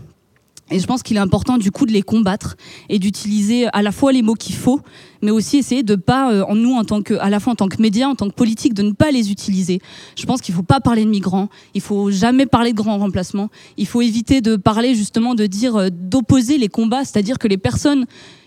[0.71, 2.55] Et je pense qu'il est important du coup de les combattre
[2.89, 4.81] et d'utiliser à la fois les mots qu'il faut,
[5.23, 7.55] mais aussi essayer de pas, euh, en nous en tant que, à la fois en
[7.55, 9.79] tant que médias, en tant que politique, de ne pas les utiliser.
[10.15, 13.49] Je pense qu'il faut pas parler de migrants, il faut jamais parler de grands remplacements,
[13.77, 17.57] il faut éviter de parler justement de dire, euh, d'opposer les combats, c'est-à-dire que les
[17.57, 18.05] personnes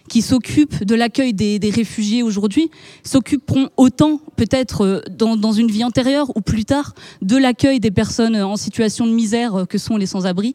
[0.08, 2.70] qui s'occupent de l'accueil des, réfugiés aujourd'hui
[3.02, 8.36] s'occuperont autant, peut-être euh, dans, une vie antérieure ou plus tard, de l'accueil des personnes
[8.36, 10.54] en situation de misère que sont les sans-abri.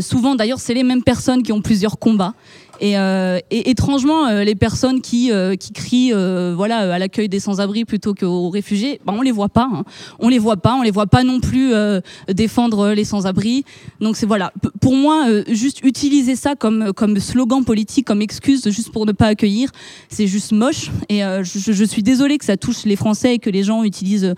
[0.00, 2.34] Souvent, d'ailleurs, c'est les mêmes personnes qui ont plusieurs combats.
[2.80, 7.28] Et, euh, et étrangement, euh, les personnes qui, euh, qui crient euh, voilà, à l'accueil
[7.28, 9.68] des sans-abri plutôt qu'aux réfugiés, ben, on les voit pas.
[9.72, 9.84] Hein.
[10.18, 10.74] On les voit pas.
[10.74, 13.64] On les voit pas non plus euh, défendre les sans-abri.
[14.00, 14.52] Donc c'est voilà.
[14.80, 19.12] Pour moi, euh, juste utiliser ça comme comme slogan politique, comme excuse juste pour ne
[19.12, 19.70] pas accueillir,
[20.08, 20.90] c'est juste moche.
[21.08, 23.84] Et euh, je, je suis désolée que ça touche les Français et que les gens
[23.84, 24.34] utilisent euh,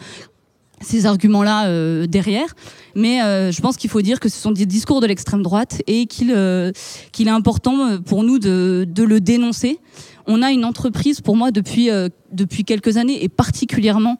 [0.80, 2.54] ces arguments-là euh, derrière.
[2.94, 5.82] Mais euh, je pense qu'il faut dire que ce sont des discours de l'extrême droite
[5.86, 6.72] et qu'il euh,
[7.18, 9.78] est important euh, pour nous de, de le dénoncer.
[10.26, 14.18] On a une entreprise, pour moi, depuis, euh, depuis quelques années, et particulièrement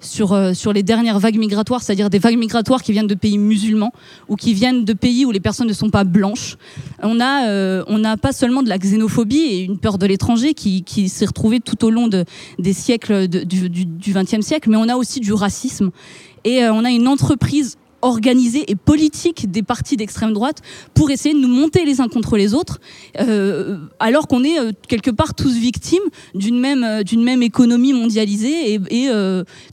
[0.00, 3.38] sur, euh, sur les dernières vagues migratoires, c'est-à-dire des vagues migratoires qui viennent de pays
[3.38, 3.92] musulmans
[4.28, 6.56] ou qui viennent de pays où les personnes ne sont pas blanches.
[7.02, 10.54] On a, euh, on a pas seulement de la xénophobie et une peur de l'étranger
[10.54, 12.24] qui, qui s'est retrouvée tout au long de,
[12.58, 15.90] des siècles du, XXe siècle, mais on a aussi du racisme.
[16.44, 20.62] Et euh, on a une entreprise organisée et politique des partis d'extrême droite
[20.94, 22.80] pour essayer de nous monter les uns contre les autres,
[23.18, 26.02] euh, alors qu'on est euh, quelque part tous victimes
[26.34, 29.10] d'une même, euh, même économie mondialisée et,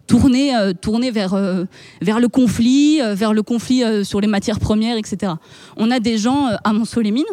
[0.07, 1.65] tournée, vers,
[2.01, 5.34] vers le conflit, vers le conflit sur les matières premières, etc.
[5.78, 7.25] On a des gens à Mont-Solémine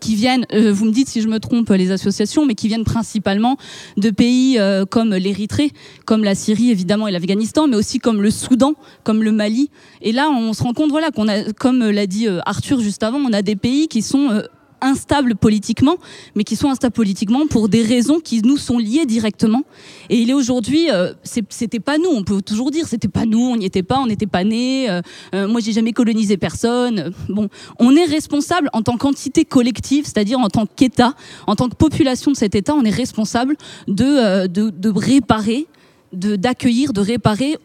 [0.00, 2.84] qui viennent, euh, vous me dites si je me trompe, les associations, mais qui viennent
[2.84, 3.56] principalement
[3.96, 5.72] de pays euh, comme l'Érythrée,
[6.04, 8.74] comme la Syrie évidemment et l'Afghanistan, mais aussi comme le Soudan,
[9.04, 9.70] comme le Mali.
[10.02, 13.02] Et là, on se rend compte, voilà, qu'on a, comme l'a dit euh, Arthur juste
[13.02, 14.42] avant, on a des pays qui sont
[14.80, 15.96] instables politiquement,
[16.34, 19.62] mais qui sont instables politiquement pour des raisons qui nous sont liées directement.
[20.10, 23.40] Et il est aujourd'hui, euh, c'était pas nous, on peut toujours dire, c'était pas nous,
[23.40, 25.00] on n'y était pas, on n'était pas nés, euh,
[25.34, 27.12] euh, moi j'ai jamais colonisé personne.
[27.28, 27.48] Bon,
[27.78, 31.14] on est responsable en tant qu'entité collective, c'est-à-dire en tant qu'État,
[31.46, 33.56] en tant que population de cet État, on est responsable
[33.86, 35.66] de, de, de réparer,
[36.12, 37.56] de- d'accueillir, de réparer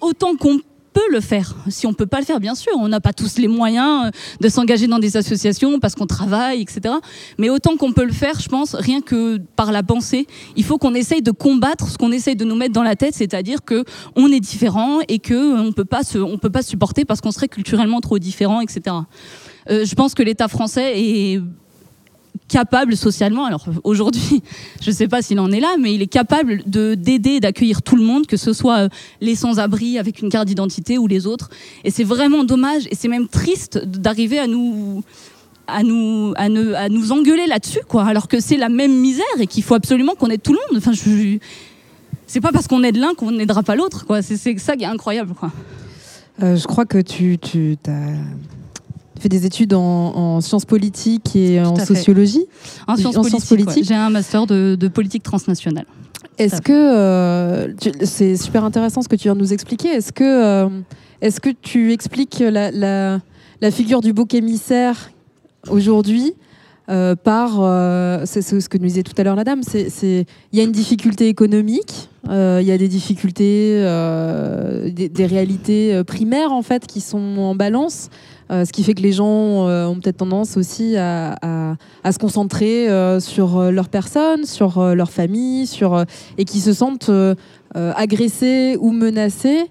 [0.00, 0.60] autant qu'on
[0.92, 1.54] peut le faire.
[1.68, 4.10] Si on peut pas le faire, bien sûr, on n'a pas tous les moyens euh,
[4.40, 6.94] de s'engager dans des associations parce qu'on travaille, etc.
[7.38, 10.26] Mais autant qu'on peut le faire, je pense, rien que par la pensée,
[10.56, 13.14] il faut qu'on essaye de combattre ce qu'on essaye de nous mettre dans la tête,
[13.14, 13.84] c'est-à-dire que
[14.16, 16.02] on est différent et que euh, on peut pas
[16.38, 18.96] peut pas supporter parce qu'on serait culturellement trop différent, etc.
[19.70, 21.40] Euh, je pense que l'État français est
[22.48, 24.42] capable socialement, alors aujourd'hui,
[24.82, 27.82] je ne sais pas s'il en est là, mais il est capable de d'aider d'accueillir
[27.82, 28.88] tout le monde, que ce soit euh,
[29.20, 31.50] les sans-abri avec une carte d'identité ou les autres.
[31.84, 35.04] Et c'est vraiment dommage et c'est même triste d'arriver à nous
[35.66, 39.26] à nous à nous, à nous engueuler là-dessus, quoi, alors que c'est la même misère
[39.38, 40.78] et qu'il faut absolument qu'on aide tout le monde.
[40.78, 41.38] Enfin, je,
[42.26, 44.22] c'est pas parce qu'on aide l'un qu'on n'aidera pas l'autre, quoi.
[44.22, 45.50] C'est ça qui est incroyable, quoi.
[46.42, 47.76] Euh, je crois que tu, tu
[49.18, 51.84] fait des études en, en sciences politiques et en fait.
[51.84, 52.46] sociologie.
[52.86, 53.82] En sciences politiques, ouais.
[53.82, 55.86] j'ai un master de, de politique transnationale.
[56.38, 60.24] Est-ce que euh, c'est super intéressant ce que tu viens de nous expliquer Est-ce que
[60.24, 60.68] euh,
[61.20, 63.20] est-ce que tu expliques la, la,
[63.60, 65.10] la figure du bouc émissaire
[65.68, 66.34] aujourd'hui
[66.90, 70.58] euh, par euh, c'est ce que nous disait tout à l'heure la dame c'est il
[70.58, 75.94] y a une difficulté économique euh, il y a des difficultés euh, des, des réalités
[75.94, 78.08] euh, primaires en fait qui sont en balance
[78.50, 82.88] ce qui fait que les gens ont peut-être tendance aussi à, à- à se concentrer
[83.20, 86.02] sur leur personne, sur leur famille, sur,
[86.38, 87.10] et qui se sentent
[87.74, 89.66] agressés ou menacés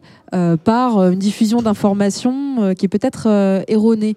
[0.64, 3.28] par une diffusion d'informations qui est peut-être
[3.68, 4.16] erronée.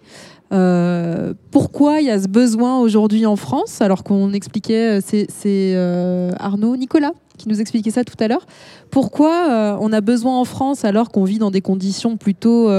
[0.52, 5.28] Euh, pourquoi il y a ce besoin aujourd'hui en France, alors qu'on expliquait, euh, c'est
[5.46, 8.46] euh, Arnaud, Nicolas qui nous expliquait ça tout à l'heure.
[8.90, 12.70] Pourquoi on a besoin en France, alors qu'on vit dans des conditions plutôt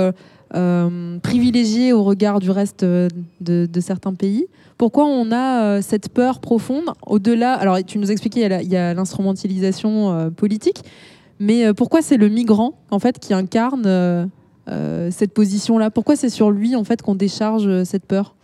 [1.24, 3.10] privilégiées au regard du reste de,
[3.40, 4.46] de certains pays?
[4.78, 10.32] Pourquoi on a cette peur profonde au-delà Alors, tu nous expliquais, il y a l'instrumentalisation
[10.38, 10.84] politique,
[11.40, 14.30] mais pourquoi c'est le migrant en fait qui incarne
[15.12, 15.90] cette position-là.
[15.92, 18.36] Pourquoi c'est sur lui en fait qu'on décharge euh, cette peur?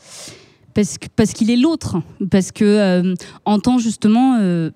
[0.73, 1.97] Parce que- parce qu'il est l'autre,
[2.29, 3.13] parce que euh,
[3.45, 4.69] en temps justement euh,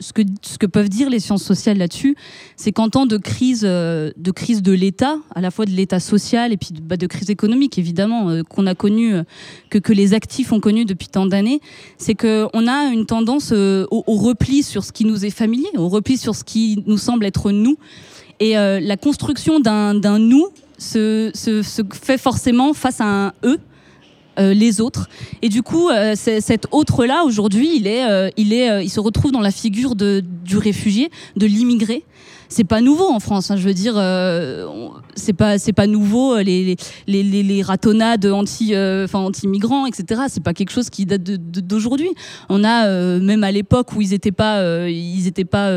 [0.00, 2.16] ce que ce que peuvent dire les sciences sociales là-dessus,
[2.56, 6.00] c'est qu'en temps de crise euh, de crise de l'État, à la fois de l'État
[6.00, 9.22] social et puis de, bah, de crise économique évidemment euh, qu'on a connu euh,
[9.70, 11.60] que que les actifs ont connu depuis tant d'années,
[11.98, 15.30] c'est que on a une tendance euh, au, au repli sur ce qui nous est
[15.30, 17.76] familier, au repli sur ce qui nous semble être nous,
[18.40, 20.46] et euh, la construction d'un nous
[20.82, 23.58] se, se, fait forcément face à un eux.
[24.38, 25.10] euh, les autres
[25.42, 29.42] et du coup euh, cet autre là aujourd'hui il euh, il il se retrouve dans
[29.42, 32.02] la figure du réfugié de l'immigré
[32.52, 34.66] c'est pas nouveau en France hein, je veux dire euh,
[35.14, 36.76] c'est pas c'est pas nouveau euh, les
[37.06, 42.10] les, ratonnades anti euh, anti migrants etc c'est pas quelque chose qui date d'aujourd'hui.
[42.48, 45.70] On a euh, même à l'époque où ils étaient pas ils étaient pas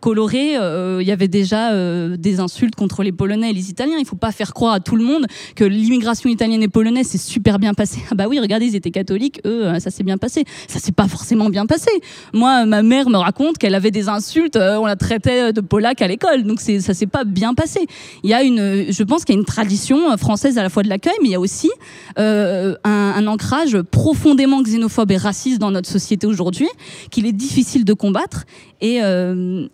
[0.00, 1.72] colorés il y avait déjà
[2.16, 3.96] des insultes contre les polonais et les italiens.
[3.98, 7.18] Il faut pas faire croire à tout le monde que l'immigration italienne et polonaise s'est
[7.18, 8.00] super bien passée.
[8.10, 10.44] Ah bah oui regardez ils étaient catholiques eux ça s'est bien passé.
[10.68, 11.90] Ça s'est pas forcément bien passé.
[12.32, 16.06] Moi ma mère me raconte qu'elle avait des insultes on la traitait de polaque à
[16.44, 17.80] donc c'est ça s'est pas bien passé
[18.22, 20.68] il y a une je pense qu'il y a une tradition euh, française à la
[20.68, 21.70] fois de l'accueil mais il y a aussi
[22.18, 26.68] euh, un, ancrage profondément xénophobe et raciste dans notre société aujourd'hui
[27.10, 28.44] qu'il est difficile de combattre
[28.80, 29.66] et, euh,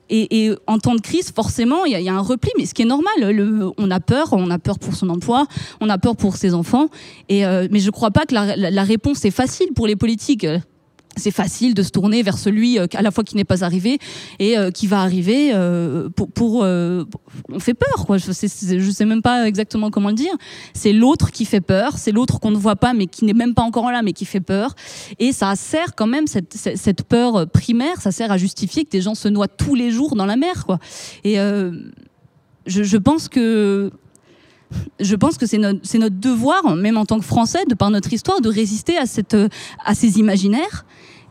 [0.67, 3.73] en temps de crise, forcément, il y, a- un repli, mais ce qui est normal.
[3.79, 5.47] On a peur, on a peur pour son emploi,
[5.81, 6.87] on a peur pour ses enfants.
[7.29, 7.41] Mais
[7.81, 10.47] je ne crois pas que la- la réponse est facile pour les politiques.
[11.17, 13.99] C'est facile de se tourner vers celui euh, à la fois qui n'est pas arrivé
[14.39, 16.31] et euh, qui va arriver euh, pour.
[16.31, 18.19] pour, on fait peur, quoi.
[18.19, 20.33] Je sais, sais même pas exactement comment le dire.
[20.75, 23.55] C'est l'autre qui fait peur, c'est l'autre qu'on ne voit pas, mais qui n'est même
[23.55, 24.75] pas encore là, mais qui fait peur.
[25.19, 29.01] Et ça sert quand même cette- cette peur primaire, ça sert à justifier que des
[29.01, 30.79] gens se noient tous les jours dans la mer, quoi.
[31.25, 31.73] Et euh,
[32.67, 33.91] je, je pense que
[35.01, 38.41] je pense que c'est notre, devoir, même en tant que Français, de par notre histoire,
[38.41, 39.37] de résister à, cette,
[39.85, 40.85] à ces imaginaires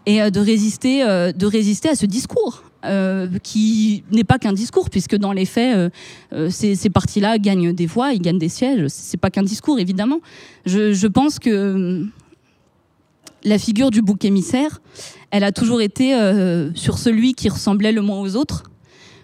[0.05, 2.63] et euh, de résister, euh, de résister à ce discours.
[2.83, 5.89] euh, qui n'est pas qu'un discours, puisque dans les faits, euh,
[6.33, 8.87] euh, ces, ces partis-là gagnent des voix, ils gagnent des sièges.
[8.87, 10.19] C'est pas qu'un discours, évidemment.
[10.65, 12.05] Je, pense que euh,
[13.43, 14.81] la figure du bouc émissaire,
[15.29, 18.70] elle a toujours été euh, sur celui qui ressemblait le moins aux autres.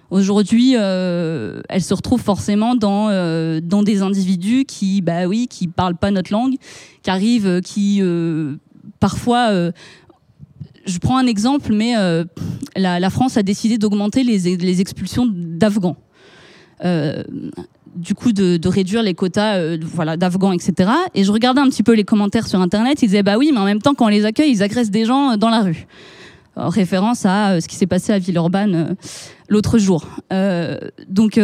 [0.10, 5.68] Aujourd'hui, euh, elle se retrouve forcément dans, euh, dans des individus qui, bah oui, qui
[5.68, 6.56] parlent pas notre langue,
[7.04, 8.02] qui arrivent, euh, qui
[9.00, 9.52] parfois.
[10.86, 11.94] je prends un exemple, mais
[12.76, 15.98] la, France a décidé d'augmenter les, les expulsions d'Afghans.
[17.96, 20.92] Du coup, de, de réduire les quotas voilà, d'Afghans, etc.
[21.16, 23.60] Et je regardais un petit peu les commentaires sur Internet, ils disaient bah oui, mais
[23.60, 25.86] en même temps, quand on les accueille, ils agressent des gens dans la rue.
[26.58, 28.94] En référence à euh, ce qui s'est passé à Villeurbanne euh,
[29.48, 30.08] l'autre jour.
[30.34, 30.78] Euh,
[31.08, 31.40] donc,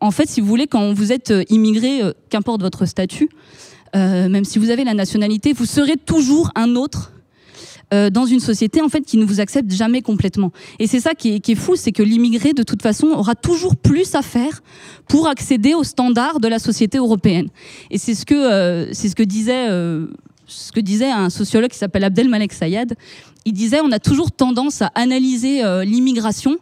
[0.00, 3.28] en fait, si vous voulez, quand vous êtes immigré, qu'importe votre statut,
[3.94, 7.12] même si vous avez la nationalité, vous serez toujours un autre
[7.90, 10.50] dans une société en fait qui ne vous accepte jamais complètement.
[10.80, 14.14] Et c'est ça qui est, fou, c'est que l'immigré de toute façon aura toujours plus
[14.16, 14.62] à faire
[15.08, 17.48] pour accéder aux standards de la société européenne.
[17.90, 22.94] Et c'est ce que disait un sociologue qui s'appelle Abdelmalek Sayad.
[23.46, 26.56] Il disait on a toujours tendance à analyser euh, l'immigration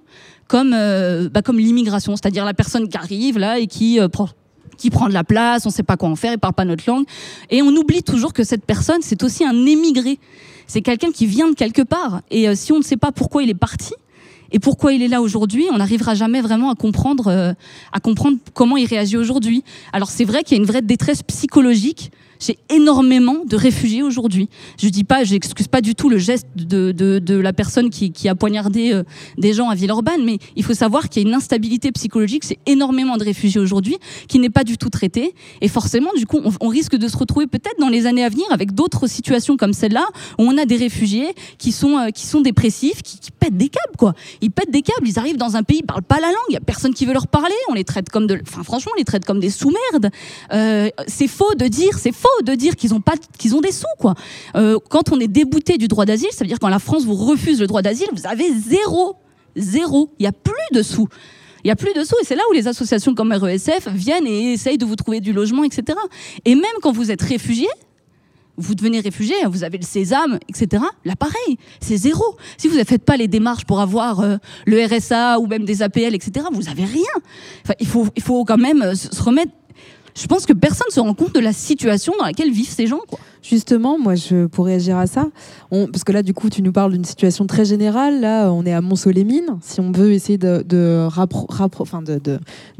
[0.49, 4.29] comme euh, bah, comme l'immigration, c'est-à-dire la personne qui arrive là et qui euh, prend
[4.79, 6.65] qui prend de la place, on ne sait pas quoi en faire, il parle pas
[6.65, 7.05] notre langue.
[7.51, 10.19] Et on oublie toujours que cette personne, c'est aussi un émigré.
[10.67, 12.23] C'est quelqu'un qui vient de quelque part.
[12.33, 13.93] Et si on ne sait pas pourquoi il est parti
[14.51, 17.55] et pourquoi il est là aujourd'hui, on n'arrivera jamais vraiment à comprendre,
[17.93, 19.63] à comprendre comment il réagit aujourd'hui.
[19.93, 22.11] Alors c'est vrai qu'il y a une vraie détresse psychologique
[22.43, 24.49] chez énormément de réfugiés aujourd'hui.
[24.77, 28.35] Je dis pas, j'excuse pas du tout le geste de, de, la personne qui, a
[28.35, 29.05] poignardé euh,
[29.39, 32.59] des gens à Villeurbanne, mais il faut savoir qu'il y a une instabilité psychologique, c'est
[32.67, 33.97] énormément de réfugiés aujourd'hui
[34.29, 35.35] qui n'est pas du tout traitée.
[35.61, 38.47] Et forcément, du coup, on, risque de se retrouver peut-être dans les années à venir
[38.51, 40.07] avec d'autres situations comme celle-là,
[40.39, 43.97] où on a des réfugiés qui sont, euh, qui sont dépressifs, qui, pètent des câbles,
[43.99, 44.15] quoi.
[44.41, 46.55] Ils pètent des câbles, ils arrivent dans un pays, ils parlent pas la langue, il
[46.55, 49.05] y a personne qui veut leur parler, on les traite comme enfin franchement, on les
[49.05, 50.11] traite comme des sous-merdes.
[50.53, 53.73] Euh, c'est faux de dire, c'est faux de dire qu'ils ont pas, qu'ils ont des
[53.73, 54.15] sous, quoi.
[54.57, 57.15] Euh, quand on est débouté du droit d'asile, ça veut dire quand la France vous
[57.15, 59.17] refuse le droit d'asile, vous avez zéro,
[59.57, 60.11] zéro.
[60.19, 61.09] Il y a plus de sous.
[61.65, 64.27] Il y a plus de sous et c'est là où les associations comme RESF viennent
[64.27, 65.99] et essayent de vous trouver du logement, etc.
[66.45, 67.69] Et même quand vous êtes réfugié,
[68.57, 70.85] vous devenez réfugié, vous avez le sésame, etc.
[71.05, 72.25] Là, pareil, c'est zéro.
[72.57, 75.83] Si vous ne faites pas les démarches pour avoir euh, le RSA ou même des
[75.83, 77.03] APL, etc., vous n'avez rien.
[77.81, 79.53] Il, faut, il faut quand même euh, se remettre.
[80.15, 82.87] Je pense que personne ne se rend compte de la situation dans laquelle vivent ces
[82.87, 83.01] gens.
[83.43, 85.29] Justement, moi, je pourrais réagir à ça.
[85.71, 88.21] Parce que là, du coup, tu nous parles d'une situation très générale.
[88.21, 89.59] Là, on est à Mont-Solémine.
[89.63, 91.09] Si on veut essayer de, de,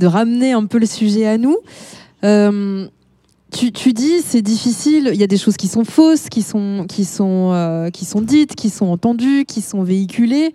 [0.07, 1.57] ramener un peu le sujet à nous.
[2.25, 2.87] Euh,
[3.53, 6.87] tu, tu dis c'est difficile, il y a des choses qui sont fausses, qui sont,
[6.89, 10.55] qui sont, euh, qui sont dites, qui sont entendues, qui sont véhiculées.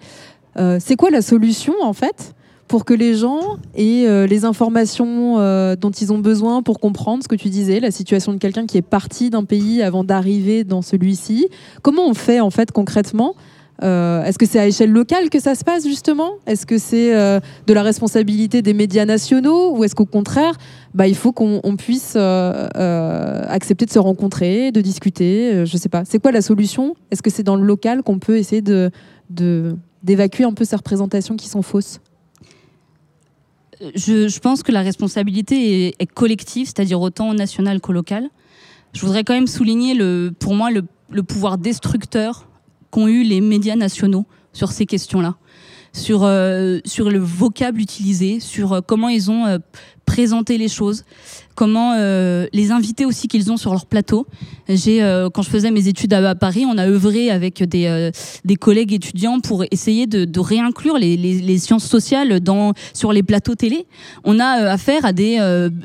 [0.57, 2.33] Euh, c'est quoi la solution en fait?
[2.67, 3.39] Pour que les gens
[3.75, 7.79] aient euh, les informations euh, dont ils ont besoin pour comprendre ce que tu disais,
[7.79, 11.47] la situation de quelqu'un qui est parti d'un pays avant d'arriver dans celui-ci.
[11.81, 13.35] Comment on fait en fait concrètement
[13.83, 16.31] Euh, Est-ce que c'est à échelle locale que ça se passe justement?
[16.47, 20.55] Est-ce que c'est de la responsabilité des médias nationaux ou est-ce qu'au contraire,
[20.95, 26.03] bah, il faut qu'on on puisse accepter de se rencontrer, de discuter Je sais pas.
[26.05, 26.95] C'est quoi la solution?
[27.11, 28.89] Est-ce que c'est dans le local qu'on peut essayer de-
[30.03, 31.99] d'évacuer un peu ces représentations qui sont fausses?
[33.79, 38.29] Je, pense que la responsabilité est, collective, c'est-à-dire autant nationale qu'au local.
[38.93, 42.47] Je voudrais quand même souligner, le, pour moi, le, pouvoir destructeur
[42.89, 45.35] qu'ont eu les médias nationaux sur ces questions-là,
[45.93, 49.59] sur, euh, le vocable utilisé, sur euh, comment ils ont euh,
[50.05, 51.03] présenté les choses,
[51.57, 54.27] comment euh, les invités aussi qu'ils ont sur leur plateau.
[54.69, 58.11] J'ai, euh, quand je faisais mes études à, Paris, on a œuvré avec des, euh,
[58.45, 63.55] des collègues étudiants pour essayer de, réinclure les, les, sciences sociales dans, sur les plateaux
[63.55, 63.87] télé.
[64.23, 65.39] On a affaire à des,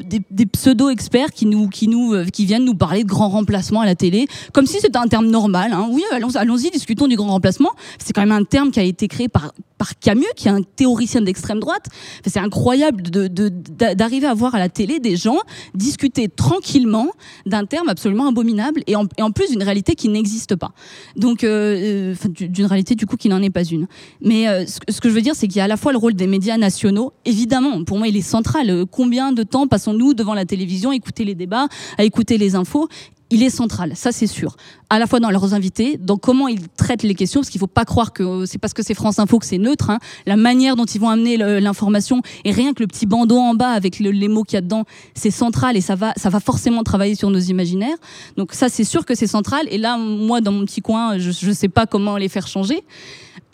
[0.05, 3.87] des, des pseudo-experts qui, nous, qui, nous, qui viennent nous parler de grands remplacements à
[3.87, 5.73] la télé, comme si c'était un terme normal.
[5.73, 5.89] hein.
[5.91, 7.71] Oui, allons- allons-y, discutons du grand remplacement.
[7.99, 10.63] C'est quand même un terme qui a été créé par, par Camus, qui est un
[10.63, 11.87] théoricien d'extrême droite.
[12.27, 13.49] C'est incroyable de- de-
[13.95, 15.39] d'arriver à voir à la télé des gens
[15.75, 17.09] discuter tranquillement
[17.47, 20.73] d'un terme absolument abominable et en, plus d'une réalité qui n'existe pas.
[21.17, 23.87] Donc, euh, euh, d'une réalité du coup qui n'en est pas une.
[24.21, 25.77] Mais euh, ce, que- ce que je veux dire, c'est qu'il y a à la
[25.77, 28.85] fois le rôle des médias nationaux, évidemment, pour moi il est central.
[28.91, 32.89] Combien de temps passons-nous devant la télévision, à écouter les débats, à écouter les infos?
[33.31, 34.57] Il est central, ça c'est sûr.
[34.95, 37.63] À la fois dans leurs invités, dans comment ils traitent les questions, parce qu'il ne
[37.63, 39.89] faut pas croire que c'est parce que c'est France Info que c'est neutre.
[39.89, 39.99] hein.
[40.27, 43.71] La manière dont ils vont amener l'information et rien que le petit bandeau en bas
[43.71, 44.85] avec le- les mots qu'il y a dedans,
[45.15, 47.97] c'est central et ça va, ça va forcément travailler sur nos imaginaires.
[48.37, 49.67] Donc ça c'est sûr que c'est central.
[49.71, 52.85] Et là, moi dans mon petit coin, je ne sais pas comment les faire changer.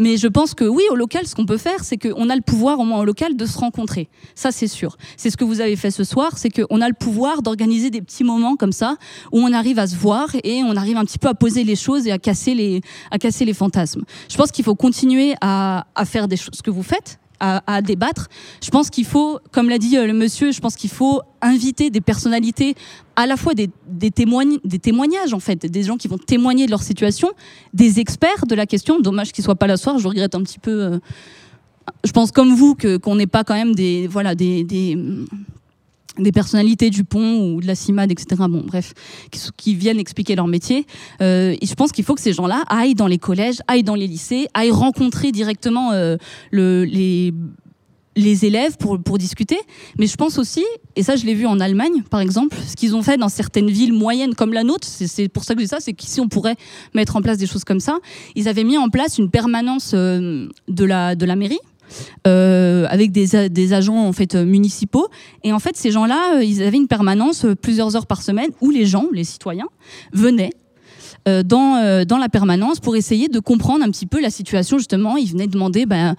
[0.01, 2.43] Mais je pense que oui, au local, ce qu'on peut faire, c'est qu'on a le
[2.43, 4.09] pouvoir, au moins au local, de se rencontrer.
[4.37, 4.97] Ça, c'est sûr.
[5.17, 8.01] C'est ce que vous avez fait ce soir, c'est qu'on a le pouvoir d'organiser des
[8.01, 8.97] petits moments comme ça,
[9.33, 11.77] où on arrive à se voir et on arrive un petit peu à poser les
[11.77, 14.05] choses et à casser les, à casser les fantasmes.
[14.29, 18.27] Je pense qu'il faut continuer à, à faire des choses, que vous faites, à, débattre.
[18.61, 21.89] Je pense qu'il faut, comme l'a dit euh, le monsieur, je pense qu'il faut inviter
[21.89, 22.75] des personnalités,
[23.15, 26.67] à la fois des, des, témoign- des témoignages, en fait, des gens qui vont témoigner
[26.67, 27.29] de leur situation,
[27.73, 28.99] des experts de la question.
[28.99, 30.83] Dommage qu'ils soient pas là soir, je regrette un petit peu.
[30.83, 30.99] euh,
[32.05, 34.99] je pense comme vous que qu'on n'ait pas quand même des voilà des
[36.19, 38.43] des personnalités du pont ou de la CIMAD, etc.
[38.49, 38.95] Bon, bref,
[39.57, 40.87] qui, viennent expliquer leur métier.
[41.21, 44.07] Euh, je pense qu'il faut que ces gens-là aillent dans les collèges, aillent dans les
[44.07, 46.17] lycées, aillent rencontrer directement euh,
[46.51, 46.85] le,
[48.19, 49.59] les élèves pour, discuter.
[49.99, 50.65] Mais je pense aussi,
[50.97, 53.71] et ça je l'ai vu en Allemagne par exemple, ce qu'ils ont fait dans certaines
[53.71, 56.29] villes moyennes comme la nôtre, c'est- pour ça que je dis ça, c'est qu'ici on
[56.29, 56.57] pourrait
[56.95, 57.99] mettre en place des choses comme ça.
[58.35, 61.61] Ils avaient mis en place une permanence euh, de la mairie.
[62.27, 65.09] Euh, avec des, agents en fait municipaux
[65.45, 68.51] et en fait ces gens-là euh, ils avaient une permanence euh, plusieurs heures par semaine
[68.61, 69.69] où les gens les citoyens
[70.13, 70.53] venaient
[71.45, 75.19] dans, dans la permanence pour essayer de comprendre un petit peu la situation justement.
[75.19, 76.17] Ils venaient demander, ben,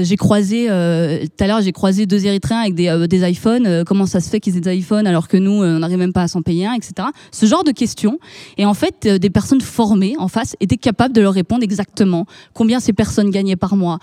[0.00, 4.20] j'ai croisé, tout à l'heure j'ai croisé deux Érythréens avec des, des iPhones, comment ça
[4.20, 6.40] se fait qu'ils aient des iPhones alors que nous, on n'arrive même pas à s'en
[6.40, 7.08] payer un, etc.
[7.30, 8.18] Ce genre de questions.
[8.56, 12.80] Et en fait, des personnes formées en face étaient capables de leur répondre exactement combien
[12.80, 13.98] ces personnes gagnaient par mois,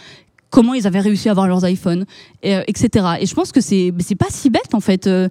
[0.56, 2.06] comment ils avaient réussi à avoir leurs iPhones,
[2.42, 3.06] et, euh, etc.
[3.20, 5.06] Et je pense que c'est pas si bête en fait.
[5.06, 5.28] Euh,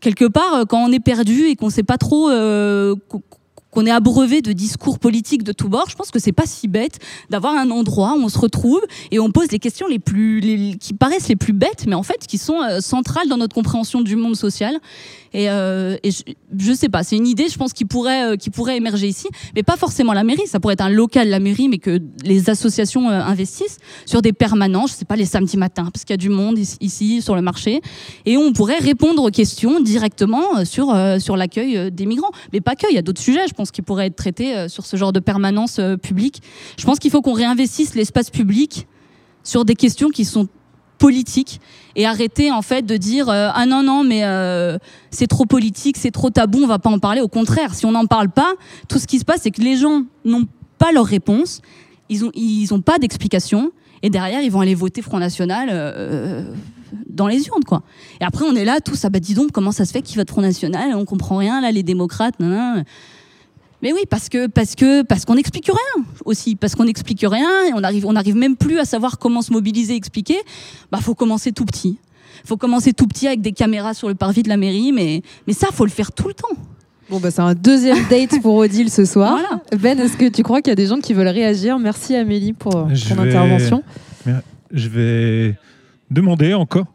[0.00, 3.18] quelque part, euh, quand on est perdu et qu'on sait pas trop, qu-
[3.72, 6.68] qu'on est abreuvé de discours politiques de tous bords, je pense que c'est pas si
[6.68, 6.98] bête
[7.30, 10.92] d'avoir un endroit où on se retrouve et on pose les questions les plus, qui
[10.94, 14.34] paraissent les plus bêtes, mais en fait qui sont centrales dans notre compréhension du monde
[14.36, 14.76] social.
[15.32, 16.22] Et, euh, je,
[16.58, 19.28] je sais pas, c'est une idée, je pense, qui pourrait, euh, qui pourrait émerger ici,
[19.54, 20.46] mais pas forcément la mairie.
[20.46, 24.32] Ça pourrait être un local, la mairie, mais que les associations euh, investissent sur des
[24.32, 27.36] permanences, je sais pas, les samedis matins, parce qu'il y a du monde ici, sur
[27.36, 27.80] le marché,
[28.26, 32.30] et on pourrait répondre aux questions directement euh, sur, euh, sur l'accueil des migrants.
[32.52, 34.86] Mais pas que, il y a d'autres sujets, je pense, qui pourraient être traités sur
[34.86, 36.42] ce genre de permanence publique.
[36.78, 38.86] Je pense qu'il faut qu'on réinvestisse l'espace public
[39.42, 40.48] sur des questions qui sont
[41.00, 41.60] politiques
[41.96, 44.78] et arrêter en fait de dire euh, ah non non mais euh,
[45.10, 47.20] c'est trop politique c'est trop tabou on va pas en parler.
[47.20, 48.52] Au contraire si on n'en parle pas
[48.86, 50.46] tout ce qui se passe c'est que les gens n'ont
[50.78, 51.62] pas leur réponse.
[52.10, 53.72] Ils ont ils ont pas d'explication.
[54.02, 56.44] Et derrière ils vont aller voter Front National euh,
[57.08, 57.82] dans les urnes quoi.
[58.20, 60.16] Et après on est là tous ah bah dis donc comment ça se fait qu'ils
[60.16, 60.94] votent Front National?
[60.94, 62.84] On comprend rien là les démocrates nan, nan.
[63.82, 67.48] Mais oui, parce que parce que parce qu'on n'explique rien aussi, parce qu'on n'explique rien
[67.68, 70.36] et on arrive on n'arrive même plus à savoir comment se mobiliser, expliquer.
[70.92, 71.98] Bah faut commencer tout petit.
[72.44, 75.52] Faut commencer tout petit avec des caméras sur le parvis de la mairie, mais mais
[75.52, 76.48] ça faut le faire tout le temps.
[77.10, 79.38] Bon, bah, c'est un deuxième date pour Odile ce soir.
[79.78, 81.78] Ben, est-ce que tu crois qu'il y a des gens qui veulent réagir?
[81.80, 83.82] Merci Amélie pour Je ton vais- intervention.
[84.72, 85.56] Je vais
[86.10, 86.86] demander encore.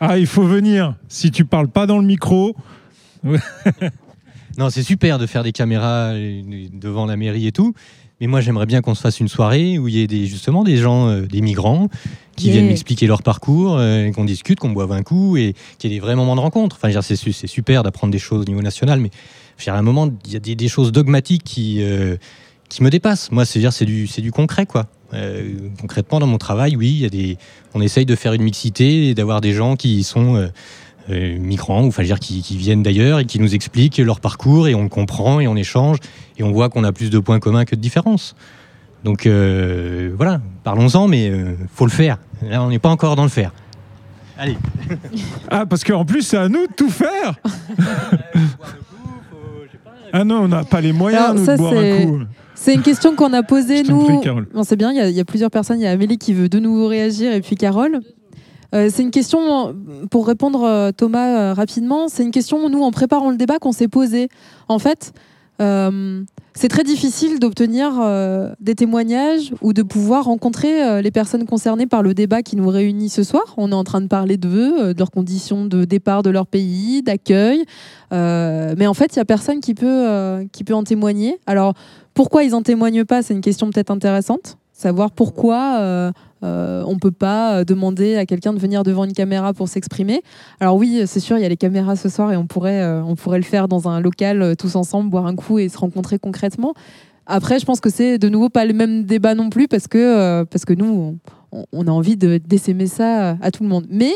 [0.00, 0.96] Ah, il faut venir.
[1.08, 2.54] Si tu parles pas dans le micro.
[4.58, 6.12] Non, c'est super de faire des caméras
[6.72, 7.74] devant la mairie et tout.
[8.20, 10.64] Mais moi, j'aimerais bien qu'on se fasse une soirée où il y ait des, justement
[10.64, 11.88] des gens, euh, des migrants,
[12.34, 12.54] qui Yeah.
[12.54, 15.96] viennent m'expliquer leur parcours, euh, qu'on discute, qu'on boive un coup et qu'il y ait
[15.96, 16.76] des vrais moments de rencontre.
[16.82, 19.10] Enfin, c'est su- c'est super d'apprendre des choses au niveau national, mais
[19.68, 22.16] à un moment, il y a des, des choses dogmatiques qui, euh,
[22.68, 23.30] qui me dépassent.
[23.30, 24.86] Moi, c'est dire, c'est du, c'est du concret, quoi.
[25.80, 27.38] Concrètement, dans mon travail, oui, il y a des,
[27.74, 30.50] on essaye de faire une mixité et d'avoir des gens qui sont
[31.08, 34.74] migrants, ou enfin, dire, qui, qui viennent d'ailleurs et qui nous expliquent leur parcours et
[34.74, 35.98] on le comprend et on échange
[36.38, 38.34] et on voit qu'on a plus de points communs que de différences.
[39.04, 42.18] Donc euh, voilà, parlons-en, mais euh, faut le faire.
[42.48, 43.52] Là, on n'est pas encore dans le faire.
[44.38, 44.56] Allez.
[45.50, 47.36] Ah, parce qu'en plus, c'est à nous de tout faire
[50.12, 52.18] Ah non, on n'a pas les moyens, Alors, nous, ça, de boire c'est- un coup.
[52.54, 54.20] C'est une question qu'on a posée, prie, nous.
[54.20, 54.48] Carole.
[54.54, 55.78] On sait bien, il y, a- il y a plusieurs personnes.
[55.78, 58.00] Il y a Amélie qui veut de nouveau réagir et puis Carole.
[58.74, 59.74] Euh, c'est une question,
[60.10, 63.72] pour répondre euh, Thomas euh, rapidement, c'est une question, nous, en préparant le débat, qu'on
[63.72, 64.28] s'est posée.
[64.68, 65.12] En fait,
[66.54, 67.94] c'est très difficile d'obtenir
[68.60, 73.08] des témoignages ou de pouvoir rencontrer les personnes concernées par le débat qui nous réunit
[73.08, 73.42] ce soir.
[73.56, 77.02] On est en train de parler d'eux, de leurs conditions de départ de leur pays,
[77.02, 77.64] d'accueil.
[78.12, 81.40] Mais en fait, il n'y a personne qui peut, qui peut en témoigner.
[81.48, 81.74] Alors,
[82.14, 83.24] pourquoi ils en témoignent pas?
[83.24, 84.58] C'est une question peut-être intéressante.
[84.72, 86.12] Savoir pourquoi
[86.42, 89.68] euh, on ne peut pas euh, demander à quelqu'un de venir devant une caméra pour
[89.68, 90.22] s'exprimer.
[90.60, 93.02] Alors oui, c'est sûr, il y a les caméras ce soir et on pourrait, euh,
[93.02, 96.18] on pourrait le faire dans un local tous ensemble, boire un coup et se rencontrer
[96.18, 96.74] concrètement.
[97.26, 100.44] Après, je pense que c'est de nouveau pas le même débat non plus parce que,
[100.44, 101.18] parce que nous,
[101.52, 103.86] on, a envie de d'essaimer ça à tout le monde.
[103.90, 104.12] Mais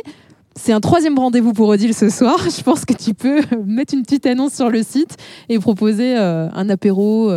[0.57, 2.39] c'est un troisième rendez-vous pour Odile ce soir.
[2.45, 5.19] Je pense que tu peux mettre une petite annonce sur le site
[5.51, 7.31] et proposer un apéro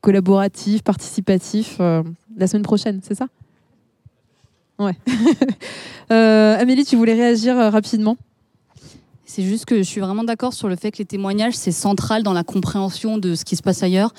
[0.00, 3.26] collaboratif, participatif la semaine prochaine, c'est ça?
[4.78, 4.96] Ouais.
[6.10, 8.18] Euh, Amélie, tu voulais réagir euh, rapidement
[9.24, 12.22] C'est juste que je suis vraiment d'accord sur le fait que les témoignages, c'est central
[12.22, 14.12] dans la compréhension de ce qui se passe ailleurs.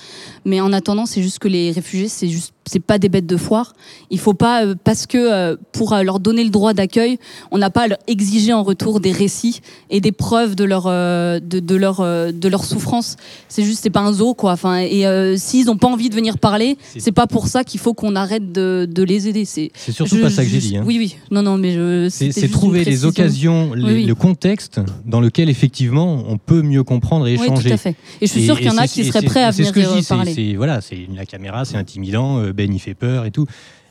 [0.44, 3.36] Mais en attendant, c'est juste que les réfugiés, c'est juste, c'est pas des bêtes de
[3.36, 3.74] foire.
[4.10, 7.18] Il faut pas, euh, parce que euh, pour euh, leur donner le droit d'accueil,
[7.50, 9.60] on n'a pas à leur exiger en retour des récits
[9.90, 13.16] et des preuves de leur, euh, de, de leur, de leur souffrance.
[13.48, 14.52] C'est juste, c'est pas un zoo, quoi.
[14.52, 15.04] Enfin, et
[15.36, 18.52] s'ils ont pas envie de venir parler, c'est pas pour ça qu'il faut qu'on arrête
[18.52, 19.44] de, de les aider.
[19.44, 20.84] C'est surtout pas ça que j'ai dit, hein.
[20.86, 21.16] Oui, oui.
[21.30, 22.08] Non, non, mais je.
[22.10, 24.04] C'est trouver les occasions, les- Oui, oui.
[24.06, 27.68] le contexte dans lequel effectivement on peut mieux comprendre et Oui, échanger.
[27.70, 27.96] tout à fait.
[28.20, 29.88] Et je suis sûre qu'il y en a qui seraient prêts à venir que je
[29.88, 30.32] y dis, c'est- parler.
[30.34, 33.46] c'est- Voilà, c'est la caméra, c'est intimidant, Ben il fait peur et tout.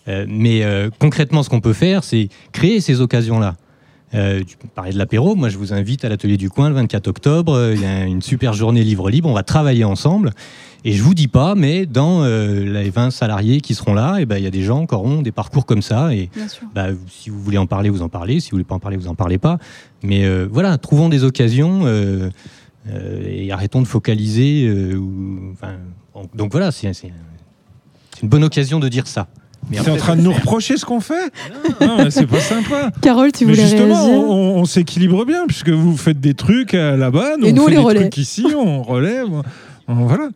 [0.07, 3.55] Euh, mais euh, concrètement, ce qu'on peut faire, c'est créer ces occasions-là.
[4.15, 7.07] Euh, tu parlais de l'apéro, moi je vous invite à l'atelier du coin le 24
[7.07, 10.31] octobre, euh, il y a une super journée livre libre, on va travailler ensemble.
[10.85, 14.37] Et je vous dis pas, mais dans les 20 salariés qui seront là, et ben,
[14.37, 16.13] il y a des gens qui auront des parcours comme ça.
[16.13, 16.29] Et
[16.75, 18.41] bah, si vous voulez en parler, vous en parlez.
[18.41, 19.59] Si vous voulez pas en parler, vous en parlez pas.
[20.03, 21.87] Mais voilà, trouvons des occasions
[23.25, 24.69] et arrêtons de focaliser.
[24.95, 25.75] ou- enfin,
[26.13, 26.91] on- donc voilà, c'est
[28.23, 29.27] une bonne occasion de dire ça.
[29.69, 31.31] Mais T'es en train de nous reprocher ce qu'on fait
[31.79, 32.91] Non, mais c'est pas sympa.
[33.01, 36.73] Carole, tu Mais voulais justement, réagir on, on s'équilibre bien puisque vous faites des trucs
[36.73, 39.27] là-bas, Et nous, on fait les des trucs ici, on relève.
[39.87, 40.29] on- voilà.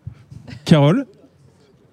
[0.63, 1.05] Carole,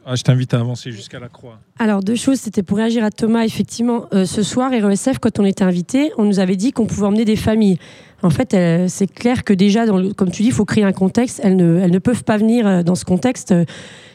[0.06, 1.58] ah, je t'invite à avancer jusqu'à la croix.
[1.78, 3.42] Alors, deux choses, c'était pour réagir à Thomas.
[3.44, 7.06] Effectivement, euh, ce soir, RESF, quand on était invité, on nous avait dit qu'on pouvait
[7.06, 7.78] emmener des familles.
[8.24, 9.84] En fait, euh, c'est clair que déjà,
[10.16, 11.42] comme tu dis, il faut créer un contexte.
[11.44, 13.66] Elles ne, peuvent pas venir euh, dans ce contexte euh,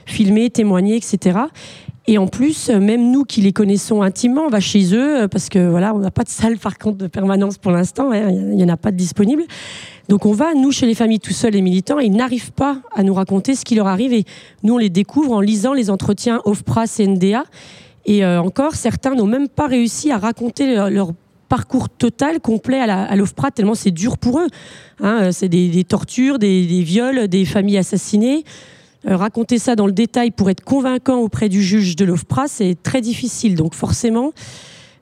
[0.07, 1.37] filmer, témoigner, etc.
[2.07, 5.69] Et en plus, même nous qui les connaissons intimement, on va chez eux parce que
[5.69, 8.11] voilà, on n'a pas de salle par contre de permanence pour l'instant.
[8.11, 9.43] hein, Il n'y en a pas de disponible.
[10.07, 12.79] Donc on va, nous, chez les familles tout seuls, les militants, et ils n'arrivent pas
[12.95, 14.11] à nous raconter ce qui leur arrive.
[14.11, 14.25] Et
[14.63, 17.43] nous, on les découvre en lisant les entretiens OFPRA, CNDA.
[18.07, 21.11] Et encore, certains n'ont même pas réussi à raconter leur
[21.49, 24.47] parcours total, complet à, l'OFPRA, tellement c'est dur pour eux.
[25.01, 28.45] Hein, c'est des, tortures, des, viols, des familles assassinées.
[29.07, 32.75] Euh, raconter ça dans le détail pour être convaincant auprès du juge de l'OFPRA, c'est
[32.81, 33.55] très difficile.
[33.55, 34.33] Donc forcément,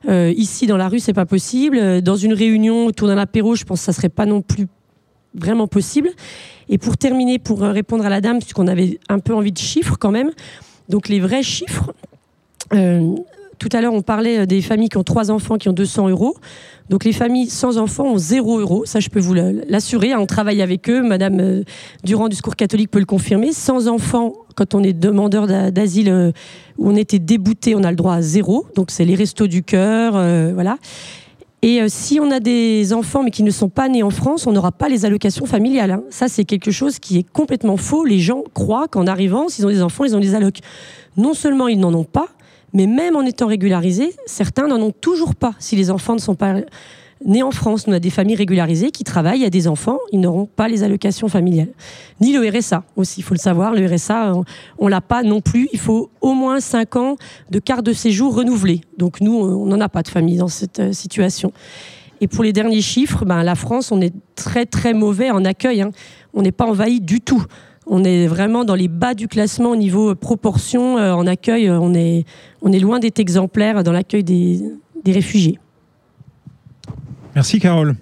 [0.08, 1.78] euh, ici dans la rue, c'est pas possible.
[1.78, 4.68] Euh, Dans une réunion autour d'un apéro, je pense que ça serait pas non plus
[5.34, 6.10] vraiment possible.
[6.68, 9.96] Et pour terminer, pour répondre à la dame, puisqu'on avait un peu envie de chiffres
[9.98, 10.30] quand même,
[10.88, 11.92] donc les vrais chiffres.
[13.58, 16.08] Tout à l'heure, on parlait euh, des familles qui ont trois enfants qui ont 200
[16.08, 16.36] euros.
[16.90, 18.84] Donc les familles sans enfants ont 0 euros.
[18.86, 20.14] Ça, je peux vous l'assurer.
[20.14, 21.02] On travaille avec eux.
[21.02, 21.62] Madame euh,
[22.04, 23.52] Durand du Secours catholique peut le confirmer.
[23.52, 26.32] Sans enfants, quand on est demandeur d'a- d'asile euh,
[26.78, 28.66] où on était débouté, on a le droit à zéro.
[28.74, 30.12] Donc c'est les restos du cœur,
[30.54, 30.78] voilà.
[31.60, 34.52] Et si on a des enfants mais qui ne sont pas nés en France, on
[34.52, 35.90] n'aura pas les allocations familiales.
[35.90, 36.02] hein.
[36.08, 38.04] Ça, c'est quelque chose qui est complètement faux.
[38.04, 40.60] Les gens croient qu'en arrivant, s'ils ont des enfants, ils ont des allocs.
[41.16, 42.28] Non seulement ils n'en ont pas,
[42.72, 46.34] mais même en étant régularisés, certains n'en ont toujours pas si les enfants ne sont
[46.34, 46.56] pas
[47.24, 47.84] nés en France.
[47.86, 50.68] On a des familles régularisées qui travaillent, il y a des enfants, ils n'auront pas
[50.68, 51.72] les allocations familiales.
[52.20, 53.74] Ni le RSA aussi, il faut le savoir.
[53.74, 54.34] Le RSA,
[54.78, 55.68] on ne l'a pas non plus.
[55.72, 57.16] Il faut au moins 5 ans
[57.50, 58.82] de carte de séjour renouvelée.
[58.96, 61.52] Donc nous, on n'en a pas de famille dans cette euh, situation.
[62.20, 65.82] Et pour les derniers chiffres, ben, la France, on est très très mauvais en accueil.
[65.82, 65.92] Hein.
[66.34, 67.44] On n'est pas envahi du tout.
[67.90, 71.70] On est vraiment dans les bas du classement au niveau proportion euh, en accueil.
[71.70, 72.24] On est,
[72.60, 74.60] on est loin d'être exemplaire dans l'accueil des,
[75.04, 75.58] des réfugiés.
[77.34, 77.94] Merci Carole.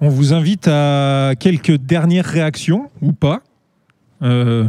[0.00, 3.42] On vous invite à quelques dernières réactions, ou pas.
[4.22, 4.66] Euh,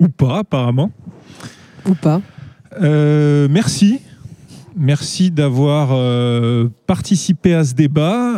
[0.00, 0.90] ou pas, apparemment.
[1.86, 2.22] Ou pas.
[2.80, 4.00] Euh, merci.
[4.76, 8.36] Merci d'avoir euh, participé à ce débat.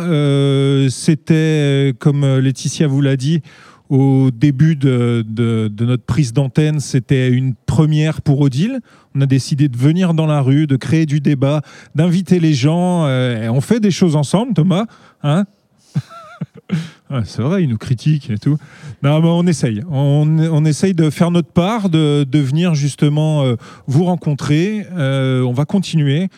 [0.89, 3.41] C'était, comme Laetitia vous l'a dit,
[3.89, 5.25] au début de,
[5.79, 8.79] notre prise d'antenne, c'était une première pour Odile.
[9.15, 11.61] On a décidé de venir dans la rue, de créer du débat,
[11.95, 13.05] d'inviter les gens.
[13.05, 14.85] on fait des choses ensemble, Thomas.
[15.23, 15.45] Hein
[17.23, 18.57] c'est vrai, ils nous critiquent et tout.
[19.01, 19.81] Mais on essaye.
[19.89, 23.55] On, essaye de faire notre part, de, de venir justement euh,
[23.87, 24.85] vous rencontrer.
[24.95, 26.29] Euh, on va continuer.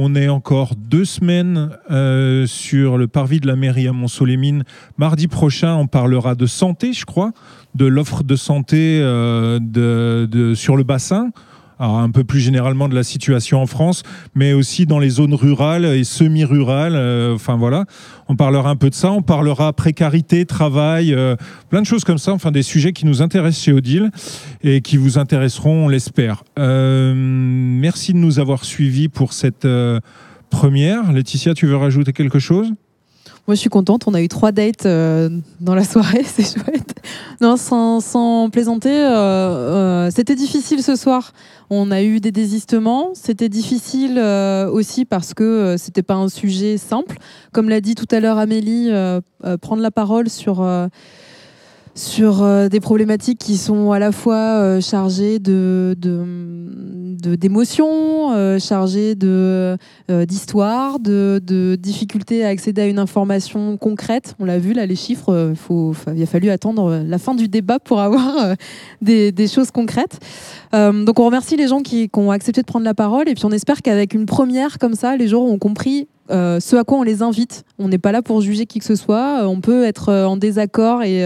[0.00, 4.62] On est encore deux semaines euh, sur le parvis de la mairie à Mont-Solémine.
[4.96, 7.32] Mardi prochain, on parlera de santé, je crois,
[7.74, 11.32] de l'offre de santé de, sur le bassin
[11.78, 14.02] alors un peu plus généralement de la situation en France,
[14.34, 16.94] mais aussi dans les zones rurales et semi-rurales.
[16.96, 17.84] Euh, enfin voilà,
[18.28, 19.12] on parlera un peu de ça.
[19.12, 21.36] On parlera précarité, travail, euh,
[21.70, 22.32] plein de choses comme ça.
[22.32, 24.10] Enfin des sujets qui nous intéressent chez Odile
[24.62, 26.44] et qui vous intéresseront, on l'espère.
[26.58, 29.66] Euh, merci de nous avoir suivis pour cette
[30.50, 31.12] première.
[31.12, 32.72] Laetitia, tu veux rajouter quelque chose?
[33.48, 34.04] Moi, je suis contente.
[34.06, 36.94] On a eu trois dates dans la soirée, c'est chouette.
[37.40, 38.90] Non, sans, plaisanter,
[40.14, 41.32] c'était difficile ce soir.
[41.70, 43.10] On a eu des désistements.
[43.14, 47.18] C'était difficile euh, aussi parce que euh, c'était pas un sujet simple.
[47.52, 49.20] Comme l'a dit tout à l'heure Amélie, euh,
[49.60, 50.66] prendre la parole sur
[51.98, 55.96] sur euh, des problématiques qui sont à la fois euh, chargées de,
[57.18, 59.76] d'émotions, euh, chargées de,
[60.08, 64.36] d'histoire, de, de, difficultés à accéder à une information concrète.
[64.38, 67.80] On l'a vu là, les chiffres, faut, il a fallu attendre la fin du débat
[67.80, 68.54] pour avoir
[69.02, 70.20] des, des, choses concrètes.
[70.72, 73.44] donc on remercie les gens qui, qui ont accepté de prendre la parole et puis
[73.44, 76.98] on espère qu'avec une première comme ça, les gens ont compris euh, ce à quoi
[76.98, 77.64] on les invite.
[77.78, 79.42] On n'est pas là pour juger qui que ce soit.
[79.42, 81.24] Euh, on peut être euh, en désaccord et,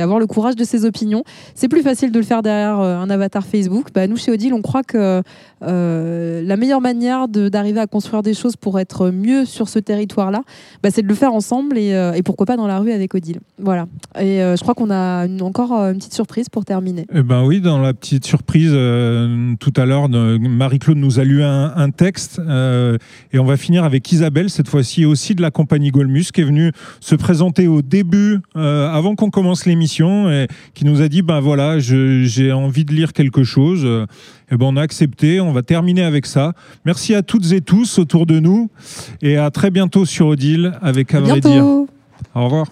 [0.00, 1.22] avoir le courage de ses opinions.
[1.54, 3.88] C'est plus facile de le faire derrière un avatar Facebook.
[3.94, 5.22] Bah, nous, chez Odile, on croit que
[5.60, 10.42] la meilleure manière d'arriver à construire des choses pour être mieux sur ce territoire-là,
[10.82, 13.38] bah, c'est de le faire ensemble et, pourquoi pas dans la rue avec Odile.
[13.58, 13.86] Voilà.
[14.18, 17.06] Et je crois qu'on a encore une petite surprise pour terminer.
[17.14, 21.72] Eh ben oui, dans la petite surprise, tout à l'heure, Marie-Claude nous a lu un,
[21.76, 26.32] un texte et on va finir avec Isabelle cette fois-ci aussi de la compagnie Golmus,
[26.32, 31.02] qui est venue se présenter au début, euh, avant qu'on commence l'émission, et qui nous
[31.02, 33.84] a dit, ben voilà, j'ai envie de lire quelque chose.
[33.84, 36.52] Et eh ben on a accepté, on va terminer avec ça.
[36.84, 38.70] Merci à toutes et tous autour de nous,
[39.22, 41.64] et à très bientôt sur Odile avec dire.
[42.34, 42.66] Au revoir.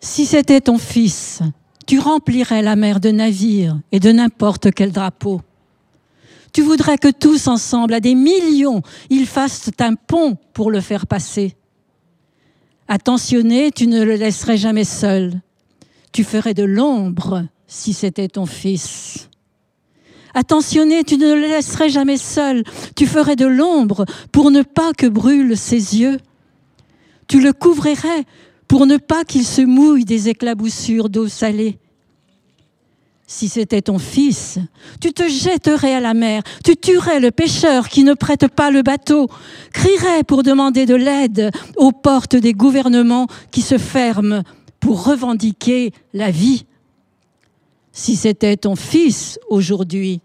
[0.00, 1.42] Si c'était ton fils,
[1.86, 5.40] tu remplirais la mer de navires et de n'importe quel drapeau.
[6.52, 11.06] Tu voudrais que tous ensemble, à des millions, ils fassent un pont pour le faire
[11.06, 11.56] passer.
[12.88, 15.40] Attentionné, tu ne le laisserais jamais seul.
[16.12, 19.30] Tu ferais de l'ombre si c'était ton fils.
[20.34, 22.64] Attentionné, tu ne le laisserais jamais seul.
[22.96, 26.18] Tu ferais de l'ombre pour ne pas que brûlent ses yeux.
[27.28, 28.24] Tu le couvrirais
[28.68, 31.78] pour ne pas qu'il se mouille des éclaboussures d'eau salée.
[33.34, 34.58] Si c'était ton fils,
[35.00, 38.82] tu te jetterais à la mer, tu tuerais le pêcheur qui ne prête pas le
[38.82, 39.26] bateau,
[39.72, 44.42] crierais pour demander de l'aide aux portes des gouvernements qui se ferment
[44.80, 46.66] pour revendiquer la vie.
[47.90, 50.20] Si c'était ton fils aujourd'hui,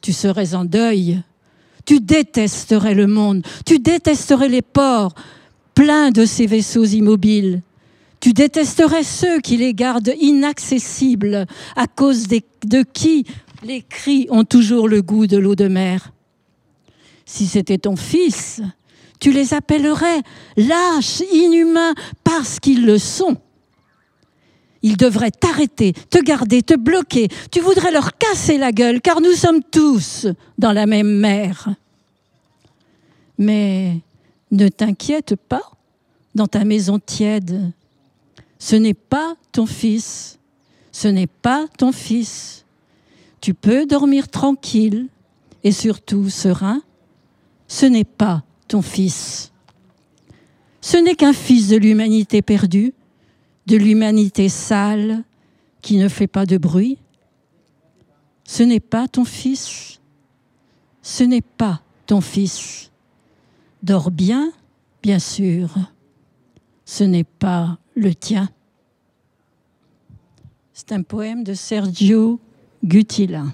[0.00, 1.22] tu serais en deuil.
[1.86, 5.14] Tu détesterais le monde, tu détesterais les ports
[5.72, 7.62] pleins de ces vaisseaux immobiles.
[8.24, 11.44] Tu détesterais ceux qui les gardent inaccessibles
[11.76, 13.26] à cause de qui
[13.62, 16.10] les cris ont toujours le goût de l'eau de mer.
[17.26, 18.62] Si c'était ton fils,
[19.20, 20.22] tu les appellerais
[20.56, 21.92] lâches, inhumains,
[22.24, 23.36] parce qu'ils le sont.
[24.80, 27.28] Ils devraient t'arrêter, te garder, te bloquer.
[27.50, 31.68] Tu voudrais leur casser la gueule, car nous sommes tous dans la même mer.
[33.36, 33.98] Mais
[34.50, 35.72] ne t'inquiète pas,
[36.34, 37.70] dans ta maison tiède,
[38.64, 40.38] ce n'est pas ton fils.
[40.90, 42.64] Ce n'est pas ton fils.
[43.42, 45.08] Tu peux dormir tranquille
[45.64, 46.80] et surtout serein.
[47.68, 49.52] Ce n'est pas ton fils.
[50.80, 52.94] Ce n'est qu'un fils de l'humanité perdue,
[53.66, 55.24] de l'humanité sale
[55.82, 56.96] qui ne fait pas de bruit.
[58.44, 60.00] Ce n'est pas ton fils.
[61.02, 62.90] Ce n'est pas ton fils.
[63.82, 64.54] Dors bien,
[65.02, 65.74] bien sûr.
[66.86, 68.48] Ce n'est pas le tien.
[70.76, 72.40] C'est un poème de Sergio
[72.82, 73.44] Gutila.